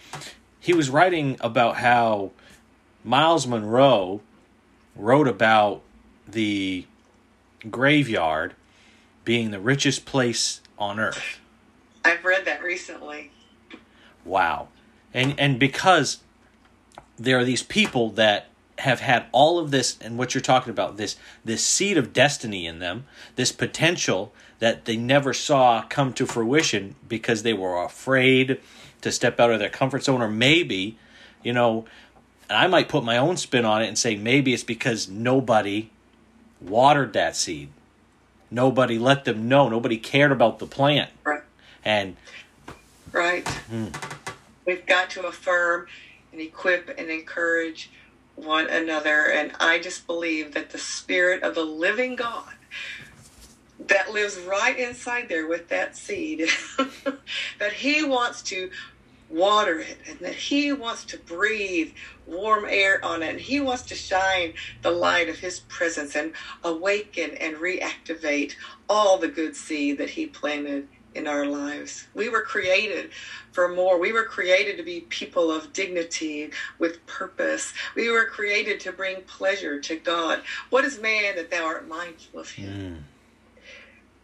he 0.59 0.73
was 0.73 0.89
writing 0.89 1.37
about 1.39 1.77
how 1.77 2.31
Myles 3.05 3.47
Munroe 3.47 4.21
wrote 4.95 5.27
about 5.27 5.81
the 6.27 6.85
graveyard 7.69 8.53
being 9.23 9.51
the 9.51 9.59
richest 9.59 10.05
place 10.05 10.61
on 10.77 10.99
earth 10.99 11.39
I've 12.05 12.23
read 12.23 12.45
that 12.45 12.61
recently. 12.63 13.31
Wow. 14.23 14.67
And 15.11 15.37
and 15.39 15.59
because 15.59 16.19
there 17.17 17.39
are 17.39 17.43
these 17.43 17.63
people 17.63 18.11
that 18.11 18.49
have 18.79 18.99
had 18.99 19.25
all 19.31 19.57
of 19.57 19.71
this 19.71 19.97
and 20.01 20.17
what 20.17 20.35
you're 20.35 20.41
talking 20.41 20.69
about 20.69 20.97
this 20.97 21.15
this 21.43 21.65
seed 21.65 21.97
of 21.97 22.11
destiny 22.11 22.67
in 22.67 22.79
them 22.79 23.05
this 23.37 23.53
potential 23.53 24.33
that 24.59 24.83
they 24.83 24.97
never 24.97 25.33
saw 25.33 25.81
come 25.83 26.11
to 26.13 26.25
fruition 26.25 26.95
because 27.07 27.41
they 27.41 27.53
were 27.53 27.81
afraid 27.81 28.59
to 29.01 29.11
step 29.11 29.39
out 29.39 29.49
of 29.49 29.59
their 29.59 29.69
comfort 29.69 30.03
zone 30.03 30.21
or 30.21 30.27
maybe 30.27 30.97
you 31.41 31.53
know 31.53 31.85
i 32.49 32.67
might 32.67 32.87
put 32.89 33.03
my 33.03 33.17
own 33.17 33.37
spin 33.37 33.65
on 33.65 33.81
it 33.81 33.87
and 33.87 33.97
say 33.97 34.15
maybe 34.15 34.53
it's 34.53 34.63
because 34.63 35.09
nobody 35.09 35.89
watered 36.61 37.13
that 37.13 37.35
seed 37.35 37.69
nobody 38.51 38.97
let 38.97 39.25
them 39.25 39.47
know 39.47 39.69
nobody 39.69 39.97
cared 39.97 40.31
about 40.31 40.59
the 40.59 40.65
plant 40.67 41.09
Right. 41.23 41.41
and 41.83 42.15
Right. 43.11 43.47
Hmm. 43.47 43.87
We've 44.67 44.85
got 44.85 45.09
to 45.11 45.25
affirm 45.25 45.87
and 46.33 46.41
equip 46.41 46.89
and 46.97 47.09
encourage 47.09 47.89
one 48.35 48.67
another. 48.69 49.31
And 49.31 49.53
I 49.57 49.79
just 49.79 50.05
believe 50.05 50.53
that 50.53 50.71
the 50.71 50.77
Spirit 50.77 51.41
of 51.41 51.55
the 51.55 51.63
living 51.63 52.17
God 52.17 52.51
that 53.87 54.11
lives 54.11 54.37
right 54.39 54.77
inside 54.77 55.29
there 55.29 55.47
with 55.47 55.69
that 55.69 55.95
seed, 55.95 56.49
that 57.59 57.71
He 57.73 58.03
wants 58.03 58.41
to 58.43 58.69
water 59.29 59.79
it 59.79 59.97
and 60.07 60.19
that 60.19 60.35
He 60.35 60.71
wants 60.73 61.05
to 61.05 61.17
breathe 61.17 61.91
warm 62.25 62.65
air 62.67 63.03
on 63.03 63.23
it. 63.23 63.31
And 63.31 63.39
He 63.39 63.59
wants 63.59 63.83
to 63.83 63.95
shine 63.95 64.53
the 64.81 64.91
light 64.91 65.29
of 65.29 65.39
His 65.39 65.59
presence 65.59 66.15
and 66.15 66.33
awaken 66.63 67.31
and 67.39 67.55
reactivate 67.55 68.53
all 68.89 69.17
the 69.17 69.27
good 69.27 69.55
seed 69.55 69.97
that 69.97 70.11
He 70.11 70.27
planted 70.27 70.87
in 71.15 71.27
our 71.27 71.45
lives. 71.45 72.07
We 72.13 72.29
were 72.29 72.41
created 72.41 73.09
for 73.51 73.69
more. 73.69 73.97
We 73.97 74.11
were 74.11 74.25
created 74.25 74.77
to 74.77 74.83
be 74.83 75.01
people 75.09 75.49
of 75.49 75.73
dignity 75.73 76.51
with 76.77 77.05
purpose. 77.07 77.73
We 77.95 78.11
were 78.11 78.25
created 78.25 78.81
to 78.81 78.91
bring 78.91 79.21
pleasure 79.23 79.79
to 79.79 79.95
God. 79.95 80.43
What 80.69 80.83
is 80.83 80.99
man 80.99 81.37
that 81.37 81.49
thou 81.49 81.65
art 81.65 81.87
mindful 81.87 82.41
of 82.41 82.51
him? 82.51 82.69
mm, 82.69 83.14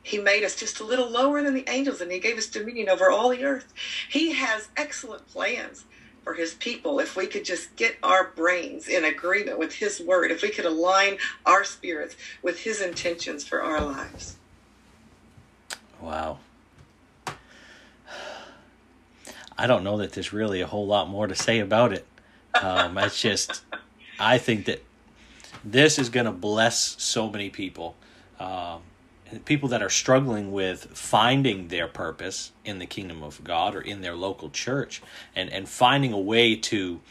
He 0.03 0.17
made 0.17 0.43
us 0.43 0.55
just 0.55 0.79
a 0.79 0.83
little 0.83 1.09
lower 1.09 1.43
than 1.43 1.53
the 1.53 1.69
angels 1.69 2.01
and 2.01 2.11
he 2.11 2.19
gave 2.19 2.37
us 2.37 2.47
dominion 2.47 2.89
over 2.89 3.09
all 3.09 3.29
the 3.29 3.43
earth. 3.43 3.73
He 4.09 4.33
has 4.33 4.69
excellent 4.75 5.27
plans 5.27 5.85
for 6.23 6.33
his 6.33 6.53
people 6.55 6.99
if 6.99 7.15
we 7.15 7.27
could 7.27 7.45
just 7.45 7.75
get 7.75 7.97
our 8.03 8.31
brains 8.35 8.87
in 8.87 9.03
agreement 9.05 9.57
with 9.57 9.73
his 9.73 9.99
word, 9.99 10.31
if 10.31 10.41
we 10.41 10.49
could 10.49 10.65
align 10.65 11.17
our 11.45 11.63
spirits 11.63 12.15
with 12.41 12.59
his 12.59 12.81
intentions 12.81 13.43
for 13.43 13.61
our 13.61 13.81
lives. 13.81 14.37
Wow. 15.99 16.39
I 19.57 19.67
don't 19.67 19.83
know 19.83 19.97
that 19.97 20.13
there's 20.13 20.33
really 20.33 20.61
a 20.61 20.67
whole 20.67 20.87
lot 20.87 21.09
more 21.09 21.27
to 21.27 21.35
say 21.35 21.59
about 21.59 21.93
it. 21.93 22.07
Um, 22.59 22.97
it's 22.97 23.21
just, 23.21 23.61
I 24.19 24.37
think 24.37 24.65
that 24.65 24.83
this 25.63 25.99
is 25.99 26.09
going 26.09 26.25
to 26.25 26.31
bless 26.31 26.95
so 27.01 27.29
many 27.29 27.49
people. 27.49 27.95
Um, 28.39 28.81
people 29.39 29.69
that 29.69 29.81
are 29.81 29.89
struggling 29.89 30.51
with 30.51 30.85
finding 30.97 31.69
their 31.69 31.87
purpose 31.87 32.51
in 32.65 32.79
the 32.79 32.85
kingdom 32.85 33.23
of 33.23 33.43
God 33.43 33.75
or 33.75 33.81
in 33.81 34.01
their 34.01 34.15
local 34.15 34.49
church 34.49 35.01
and, 35.35 35.49
and 35.49 35.67
finding 35.67 36.13
a 36.13 36.19
way 36.19 36.55
to 36.55 37.01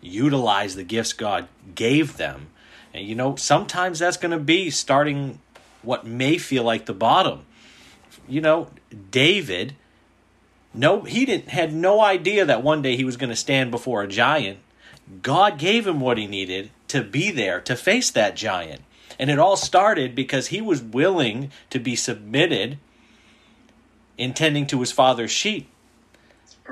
utilize 0.00 0.74
the 0.74 0.84
gifts 0.84 1.12
God 1.12 1.48
gave 1.74 2.16
them. 2.16 2.48
And 2.94 3.06
you 3.06 3.14
know, 3.14 3.36
sometimes 3.36 3.98
that's 3.98 4.16
going 4.16 4.32
to 4.32 4.38
be 4.38 4.70
starting 4.70 5.40
what 5.82 6.06
may 6.06 6.38
feel 6.38 6.64
like 6.64 6.86
the 6.86 6.94
bottom 6.94 7.44
you 8.28 8.40
know, 8.40 8.68
David, 9.10 9.74
no, 10.74 11.02
he 11.02 11.24
didn't 11.24 11.48
had 11.48 11.72
no 11.72 12.00
idea 12.00 12.44
that 12.44 12.62
one 12.62 12.82
day 12.82 12.96
he 12.96 13.04
was 13.04 13.16
going 13.16 13.30
to 13.30 13.36
stand 13.36 13.70
before 13.70 14.02
a 14.02 14.08
giant. 14.08 14.58
God 15.22 15.58
gave 15.58 15.86
him 15.86 16.00
what 16.00 16.18
he 16.18 16.26
needed 16.26 16.70
to 16.88 17.02
be 17.02 17.30
there 17.30 17.60
to 17.62 17.74
face 17.74 18.10
that 18.10 18.36
giant. 18.36 18.82
And 19.18 19.30
it 19.30 19.38
all 19.38 19.56
started 19.56 20.14
because 20.14 20.48
he 20.48 20.60
was 20.60 20.82
willing 20.82 21.50
to 21.70 21.78
be 21.78 21.96
submitted 21.96 22.78
in 24.16 24.34
tending 24.34 24.66
to 24.68 24.80
his 24.80 24.92
father's 24.92 25.30
sheep. 25.30 25.68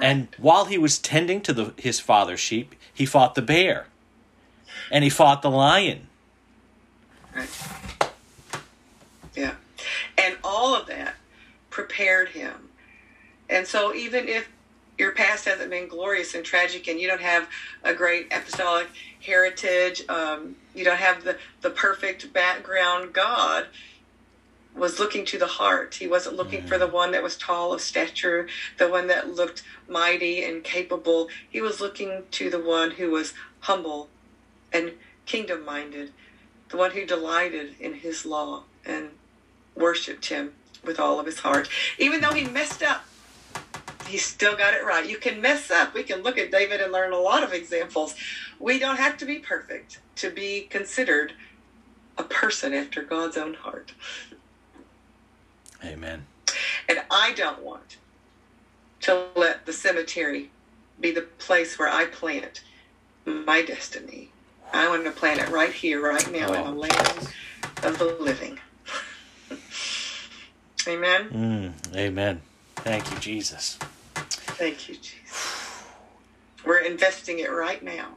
And 0.00 0.28
while 0.36 0.66
he 0.66 0.76
was 0.76 0.98
tending 0.98 1.40
to 1.42 1.52
the, 1.52 1.72
his 1.76 2.00
father's 2.00 2.40
sheep, 2.40 2.74
he 2.92 3.06
fought 3.06 3.34
the 3.34 3.42
bear. 3.42 3.86
And 4.90 5.02
he 5.02 5.10
fought 5.10 5.42
the 5.42 5.50
lion. 5.50 6.08
Right. 7.34 7.48
Yeah. 9.34 9.54
And 10.18 10.36
all 10.44 10.74
of 10.74 10.86
that 10.86 11.14
prepared 11.70 12.30
him. 12.30 12.68
And 13.48 13.66
so 13.66 13.94
even 13.94 14.28
if 14.28 14.48
your 14.98 15.12
past 15.12 15.44
hasn't 15.44 15.70
been 15.70 15.88
glorious 15.88 16.34
and 16.34 16.44
tragic 16.44 16.88
and 16.88 16.98
you 16.98 17.06
don't 17.06 17.20
have 17.20 17.48
a 17.82 17.94
great 17.94 18.32
apostolic 18.32 18.88
heritage, 19.20 20.02
um, 20.08 20.56
you 20.74 20.84
don't 20.84 20.98
have 20.98 21.24
the, 21.24 21.36
the 21.62 21.70
perfect 21.70 22.32
background, 22.32 23.12
God 23.12 23.66
was 24.74 24.98
looking 24.98 25.24
to 25.24 25.38
the 25.38 25.46
heart. 25.46 25.94
He 25.94 26.06
wasn't 26.06 26.36
looking 26.36 26.66
for 26.66 26.76
the 26.76 26.86
one 26.86 27.12
that 27.12 27.22
was 27.22 27.36
tall 27.36 27.72
of 27.72 27.80
stature, 27.80 28.46
the 28.78 28.88
one 28.88 29.06
that 29.06 29.34
looked 29.34 29.62
mighty 29.88 30.44
and 30.44 30.62
capable. 30.62 31.28
He 31.48 31.62
was 31.62 31.80
looking 31.80 32.24
to 32.32 32.50
the 32.50 32.60
one 32.60 32.92
who 32.92 33.10
was 33.10 33.32
humble 33.60 34.08
and 34.72 34.92
kingdom 35.24 35.64
minded, 35.64 36.12
the 36.68 36.76
one 36.76 36.90
who 36.90 37.06
delighted 37.06 37.74
in 37.80 37.94
his 37.94 38.26
law 38.26 38.64
and 38.84 39.08
worshiped 39.74 40.26
him 40.26 40.52
with 40.84 41.00
all 41.00 41.18
of 41.18 41.26
his 41.26 41.40
heart. 41.40 41.68
Even 41.98 42.20
though 42.20 42.32
he 42.32 42.44
messed 42.44 42.82
up, 42.82 43.04
he 44.06 44.18
still 44.18 44.56
got 44.56 44.74
it 44.74 44.84
right. 44.84 45.08
You 45.08 45.18
can 45.18 45.40
mess 45.40 45.70
up. 45.70 45.94
We 45.94 46.02
can 46.02 46.22
look 46.22 46.38
at 46.38 46.50
David 46.50 46.80
and 46.80 46.92
learn 46.92 47.12
a 47.12 47.18
lot 47.18 47.42
of 47.42 47.52
examples. 47.52 48.14
We 48.58 48.78
don't 48.78 48.96
have 48.96 49.16
to 49.18 49.26
be 49.26 49.38
perfect 49.38 50.00
to 50.16 50.30
be 50.30 50.62
considered 50.62 51.32
a 52.18 52.24
person 52.24 52.72
after 52.72 53.02
God's 53.02 53.36
own 53.36 53.54
heart. 53.54 53.92
Amen. 55.84 56.26
And 56.88 57.02
I 57.10 57.32
don't 57.34 57.62
want 57.62 57.98
to 59.00 59.26
let 59.36 59.66
the 59.66 59.72
cemetery 59.72 60.50
be 61.00 61.12
the 61.12 61.22
place 61.22 61.78
where 61.78 61.88
I 61.88 62.06
plant 62.06 62.62
my 63.24 63.62
destiny. 63.62 64.30
I 64.72 64.88
want 64.88 65.04
to 65.04 65.10
plant 65.10 65.40
it 65.40 65.48
right 65.50 65.72
here, 65.72 66.02
right 66.02 66.30
now, 66.32 66.52
in 66.52 66.64
the 66.64 66.80
land 66.80 67.28
of 67.82 67.98
the 67.98 68.16
living. 68.20 68.58
Amen. 70.88 71.28
Mm, 71.30 71.96
amen. 71.96 72.42
Thank 72.76 73.10
you, 73.10 73.18
Jesus. 73.18 73.78
Thank 74.56 74.88
you, 74.88 74.94
Jesus. 74.96 75.84
We're 76.64 76.78
investing 76.78 77.40
it 77.40 77.52
right 77.52 77.82
now. 77.82 78.16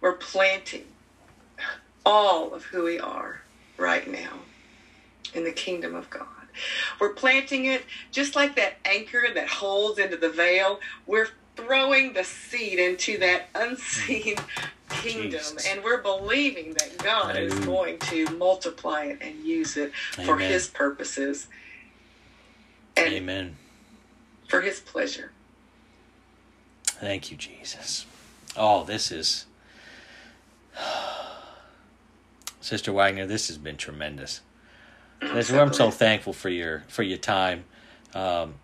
We're 0.00 0.14
planting 0.14 0.84
all 2.06 2.54
of 2.54 2.64
who 2.64 2.84
we 2.84 3.00
are 3.00 3.42
right 3.76 4.08
now 4.08 4.38
in 5.34 5.42
the 5.42 5.50
kingdom 5.50 5.96
of 5.96 6.08
God. 6.10 6.26
We're 7.00 7.12
planting 7.12 7.64
it 7.64 7.84
just 8.12 8.36
like 8.36 8.54
that 8.54 8.74
anchor 8.84 9.24
that 9.34 9.48
holds 9.48 9.98
into 9.98 10.16
the 10.16 10.30
veil. 10.30 10.78
We're 11.06 11.28
throwing 11.56 12.12
the 12.12 12.22
seed 12.22 12.78
into 12.78 13.18
that 13.18 13.48
unseen 13.56 14.36
kingdom 14.90 15.30
Jesus. 15.30 15.66
and 15.66 15.82
we're 15.82 16.02
believing 16.02 16.74
that 16.74 16.98
God 16.98 17.36
is 17.36 17.52
going 17.60 17.98
to 17.98 18.30
multiply 18.36 19.06
it 19.06 19.18
and 19.20 19.44
use 19.44 19.76
it 19.76 19.92
for 20.24 20.38
his 20.38 20.68
purposes 20.68 21.48
and 22.96 23.12
Amen. 23.12 23.56
for 24.48 24.60
his 24.60 24.78
pleasure. 24.78 25.32
Thank 27.00 27.30
you, 27.30 27.36
Jesus. 27.36 28.06
Oh, 28.56 28.84
this 28.84 29.12
is. 29.12 29.46
Sister 32.60 32.92
Wagner, 32.92 33.26
this 33.26 33.48
has 33.48 33.56
been 33.56 33.76
tremendous. 33.76 34.40
So 35.42 35.60
I'm 35.60 35.72
so 35.72 35.90
thankful 35.90 36.32
for 36.32 36.48
your 36.48 36.84
for 36.88 37.02
your 37.02 37.18
time. 37.18 37.64
Um, 38.14 38.54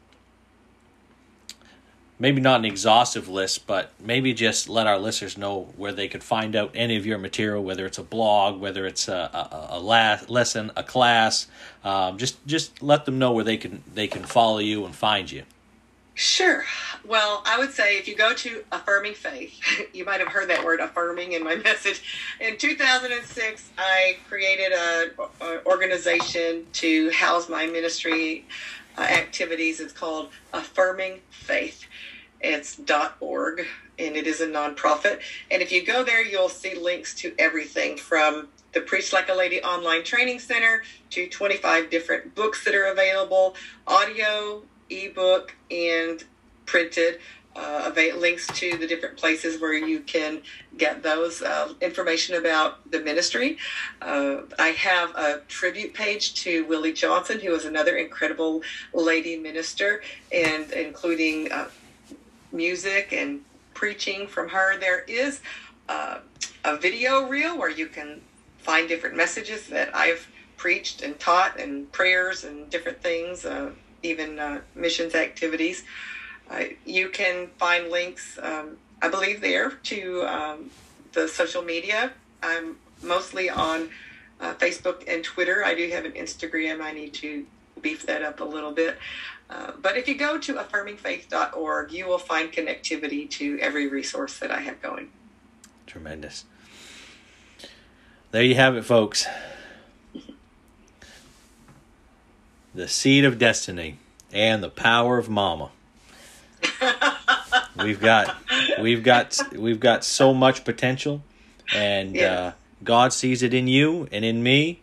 maybe 2.18 2.40
not 2.40 2.60
an 2.60 2.64
exhaustive 2.64 3.28
list, 3.28 3.66
but 3.66 3.90
maybe 4.00 4.32
just 4.32 4.68
let 4.68 4.86
our 4.86 4.98
listeners 4.98 5.36
know 5.36 5.72
where 5.76 5.92
they 5.92 6.06
could 6.06 6.22
find 6.22 6.54
out 6.54 6.70
any 6.74 6.96
of 6.96 7.06
your 7.06 7.18
material, 7.18 7.62
whether 7.64 7.86
it's 7.86 7.98
a 7.98 8.04
blog, 8.04 8.60
whether 8.60 8.86
it's 8.86 9.08
a 9.08 9.30
a, 9.32 9.76
a 9.76 9.80
la- 9.80 10.20
lesson, 10.28 10.70
a 10.76 10.82
class. 10.84 11.46
Um, 11.82 12.18
just 12.18 12.44
just 12.46 12.82
let 12.82 13.04
them 13.04 13.18
know 13.18 13.32
where 13.32 13.44
they 13.44 13.56
can 13.56 13.82
they 13.92 14.06
can 14.06 14.24
follow 14.24 14.58
you 14.58 14.84
and 14.84 14.94
find 14.94 15.30
you. 15.30 15.42
Sure. 16.14 16.64
Well, 17.04 17.42
I 17.44 17.58
would 17.58 17.72
say 17.72 17.98
if 17.98 18.06
you 18.06 18.14
go 18.14 18.34
to 18.34 18.64
Affirming 18.70 19.14
Faith, 19.14 19.58
you 19.92 20.04
might 20.04 20.20
have 20.20 20.28
heard 20.28 20.48
that 20.48 20.64
word 20.64 20.78
affirming 20.78 21.32
in 21.32 21.42
my 21.42 21.54
message. 21.64 22.02
In 22.40 22.56
2006, 22.56 23.70
I 23.76 24.16
created 24.28 24.72
a, 24.72 25.10
a 25.44 25.64
organization 25.66 26.66
to 26.74 27.10
house 27.10 27.48
my 27.48 27.66
ministry 27.66 28.46
uh, 28.96 29.02
activities. 29.02 29.80
It's 29.80 29.92
called 29.92 30.30
Affirming 30.52 31.20
Faith. 31.30 31.84
It's 32.40 32.80
.org 33.20 33.66
and 33.98 34.16
it 34.16 34.26
is 34.26 34.40
a 34.40 34.46
nonprofit. 34.46 35.20
And 35.50 35.62
if 35.62 35.72
you 35.72 35.84
go 35.84 36.04
there, 36.04 36.24
you'll 36.24 36.48
see 36.48 36.76
links 36.76 37.14
to 37.16 37.34
everything 37.38 37.96
from 37.96 38.48
the 38.72 38.80
Preach 38.80 39.12
Like 39.12 39.28
a 39.28 39.34
Lady 39.34 39.62
online 39.62 40.04
training 40.04 40.40
center 40.40 40.82
to 41.10 41.28
25 41.28 41.90
different 41.90 42.34
books 42.34 42.64
that 42.64 42.74
are 42.74 42.86
available, 42.86 43.54
audio, 43.86 44.62
ebook, 44.94 45.54
and 45.70 46.24
printed. 46.66 47.18
uh, 47.56 47.92
links 48.16 48.46
to 48.48 48.76
the 48.78 48.86
different 48.86 49.16
places 49.16 49.60
where 49.60 49.74
you 49.74 50.00
can 50.00 50.42
get 50.76 51.02
those 51.02 51.42
uh, 51.42 51.72
information 51.80 52.34
about 52.36 52.90
the 52.90 53.00
ministry. 53.00 53.58
Uh, 54.02 54.38
I 54.58 54.68
have 54.68 55.10
a 55.14 55.40
tribute 55.48 55.94
page 55.94 56.34
to 56.42 56.64
Willie 56.64 56.92
Johnson, 56.92 57.38
who 57.38 57.54
is 57.54 57.64
another 57.64 57.96
incredible 57.96 58.62
lady 58.92 59.36
minister, 59.36 60.02
and 60.32 60.70
including 60.72 61.52
uh, 61.52 61.68
music 62.52 63.12
and 63.12 63.40
preaching 63.72 64.26
from 64.26 64.48
her. 64.48 64.78
There 64.78 65.00
is 65.00 65.40
uh, 65.88 66.18
a 66.64 66.76
video 66.76 67.28
reel 67.28 67.56
where 67.58 67.70
you 67.70 67.86
can 67.86 68.20
find 68.58 68.88
different 68.88 69.16
messages 69.16 69.68
that 69.68 69.94
I've 69.94 70.26
preached 70.56 71.02
and 71.02 71.18
taught, 71.20 71.60
and 71.60 71.90
prayers 71.92 72.44
and 72.44 72.70
different 72.70 73.02
things, 73.02 73.44
uh, 74.04 74.08
even 74.08 74.60
missions 74.74 75.14
activities. 75.14 75.84
Uh, 76.50 76.64
you 76.84 77.08
can 77.08 77.48
find 77.58 77.90
links, 77.90 78.38
um, 78.42 78.76
I 79.00 79.08
believe, 79.08 79.40
there 79.40 79.70
to 79.70 80.22
um, 80.22 80.70
the 81.12 81.26
social 81.28 81.62
media. 81.62 82.12
I'm 82.42 82.76
mostly 83.02 83.48
on 83.48 83.88
uh, 84.40 84.54
Facebook 84.54 85.04
and 85.08 85.24
Twitter. 85.24 85.64
I 85.64 85.74
do 85.74 85.88
have 85.90 86.04
an 86.04 86.12
Instagram. 86.12 86.80
I 86.82 86.92
need 86.92 87.14
to 87.14 87.46
beef 87.80 88.06
that 88.06 88.22
up 88.22 88.40
a 88.40 88.44
little 88.44 88.72
bit. 88.72 88.98
Uh, 89.48 89.72
but 89.80 89.96
if 89.96 90.08
you 90.08 90.16
go 90.16 90.38
to 90.38 90.54
affirmingfaith.org, 90.54 91.92
you 91.92 92.06
will 92.06 92.18
find 92.18 92.52
connectivity 92.52 93.28
to 93.30 93.58
every 93.60 93.88
resource 93.88 94.38
that 94.38 94.50
I 94.50 94.60
have 94.60 94.80
going. 94.80 95.10
Tremendous. 95.86 96.44
There 98.30 98.42
you 98.42 98.54
have 98.54 98.76
it, 98.76 98.84
folks. 98.84 99.26
The 102.74 102.88
seed 102.88 103.24
of 103.24 103.38
destiny 103.38 103.98
and 104.32 104.62
the 104.62 104.68
power 104.68 105.16
of 105.16 105.28
mama. 105.28 105.70
We've 107.76 108.00
got 108.00 108.36
we've 108.80 109.02
got 109.02 109.38
we've 109.52 109.80
got 109.80 110.04
so 110.04 110.32
much 110.32 110.64
potential 110.64 111.22
and 111.74 112.14
yeah. 112.14 112.32
uh, 112.32 112.52
god 112.84 113.12
sees 113.12 113.42
it 113.42 113.52
in 113.52 113.66
you 113.66 114.08
and 114.12 114.24
in 114.24 114.42
me 114.42 114.80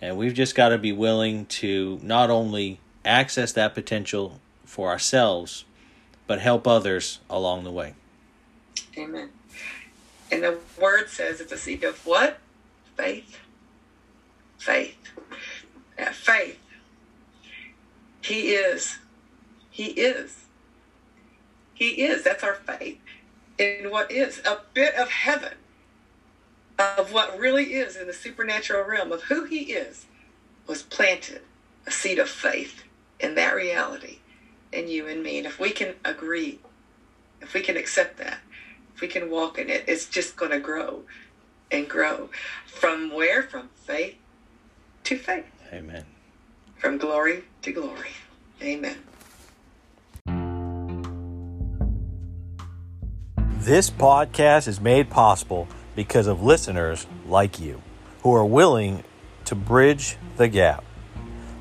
and 0.00 0.16
we've 0.16 0.32
just 0.32 0.54
got 0.54 0.70
to 0.70 0.78
be 0.78 0.92
willing 0.92 1.46
to 1.46 2.00
not 2.02 2.30
only 2.30 2.80
access 3.04 3.52
that 3.52 3.74
potential 3.74 4.40
for 4.64 4.88
ourselves 4.88 5.64
but 6.26 6.40
help 6.40 6.66
others 6.66 7.18
along 7.28 7.64
the 7.64 7.70
way. 7.70 7.94
Amen. 8.96 9.30
And 10.30 10.42
the 10.42 10.58
word 10.80 11.10
says 11.10 11.40
it's 11.40 11.52
a 11.52 11.58
seed 11.58 11.84
of 11.84 12.04
what? 12.06 12.38
Faith. 12.96 13.38
Faith. 14.58 14.96
Yeah, 15.98 16.12
faith 16.12 16.61
he 18.32 18.52
is 18.52 18.98
he 19.70 19.86
is 19.86 20.42
he 21.74 22.04
is. 22.04 22.22
That's 22.22 22.44
our 22.44 22.54
faith 22.54 22.98
in 23.58 23.90
what 23.90 24.10
is 24.10 24.40
a 24.44 24.60
bit 24.72 24.94
of 24.94 25.10
heaven, 25.10 25.54
of 26.78 27.12
what 27.12 27.38
really 27.38 27.74
is 27.74 27.96
in 27.96 28.06
the 28.06 28.12
supernatural 28.12 28.84
realm 28.84 29.12
of 29.12 29.22
who 29.22 29.44
He 29.44 29.72
is, 29.72 30.06
was 30.66 30.82
planted 30.82 31.42
a 31.86 31.90
seed 31.90 32.18
of 32.18 32.28
faith 32.28 32.84
in 33.18 33.34
that 33.34 33.54
reality 33.54 34.18
in 34.72 34.88
you 34.88 35.06
and 35.06 35.22
me. 35.22 35.38
And 35.38 35.46
if 35.46 35.58
we 35.58 35.72
can 35.72 35.94
agree, 36.04 36.60
if 37.40 37.52
we 37.52 37.60
can 37.60 37.76
accept 37.76 38.18
that, 38.18 38.38
if 38.94 39.00
we 39.00 39.08
can 39.08 39.28
walk 39.28 39.58
in 39.58 39.68
it, 39.68 39.84
it's 39.88 40.06
just 40.06 40.36
going 40.36 40.52
to 40.52 40.60
grow 40.60 41.02
and 41.70 41.88
grow. 41.88 42.30
From 42.66 43.12
where? 43.12 43.42
From 43.42 43.70
faith 43.74 44.16
to 45.04 45.16
faith. 45.16 45.50
Amen. 45.72 46.06
From 46.82 46.98
glory 46.98 47.44
to 47.62 47.70
glory. 47.70 48.08
Amen. 48.60 48.96
This 53.60 53.88
podcast 53.88 54.66
is 54.66 54.80
made 54.80 55.08
possible 55.08 55.68
because 55.94 56.26
of 56.26 56.42
listeners 56.42 57.06
like 57.28 57.60
you 57.60 57.80
who 58.24 58.34
are 58.34 58.44
willing 58.44 59.04
to 59.44 59.54
bridge 59.54 60.16
the 60.38 60.48
gap. 60.48 60.82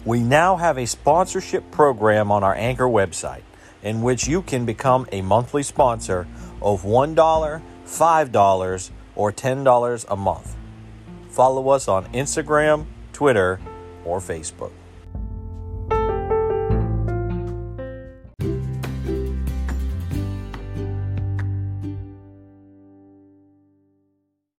We 0.05 0.21
now 0.21 0.55
have 0.55 0.79
a 0.79 0.87
sponsorship 0.87 1.69
program 1.69 2.31
on 2.31 2.43
our 2.43 2.55
Anchor 2.55 2.87
website 2.87 3.43
in 3.83 4.01
which 4.01 4.27
you 4.27 4.41
can 4.41 4.65
become 4.65 5.05
a 5.11 5.21
monthly 5.21 5.61
sponsor 5.61 6.27
of 6.63 6.81
$1, 6.81 7.13
$5, 7.13 8.89
or 9.15 9.31
$10 9.31 10.05
a 10.09 10.15
month. 10.15 10.55
Follow 11.29 11.69
us 11.69 11.87
on 11.87 12.05
Instagram, 12.05 12.87
Twitter, 13.13 13.59
or 14.03 14.19
Facebook. 14.19 14.71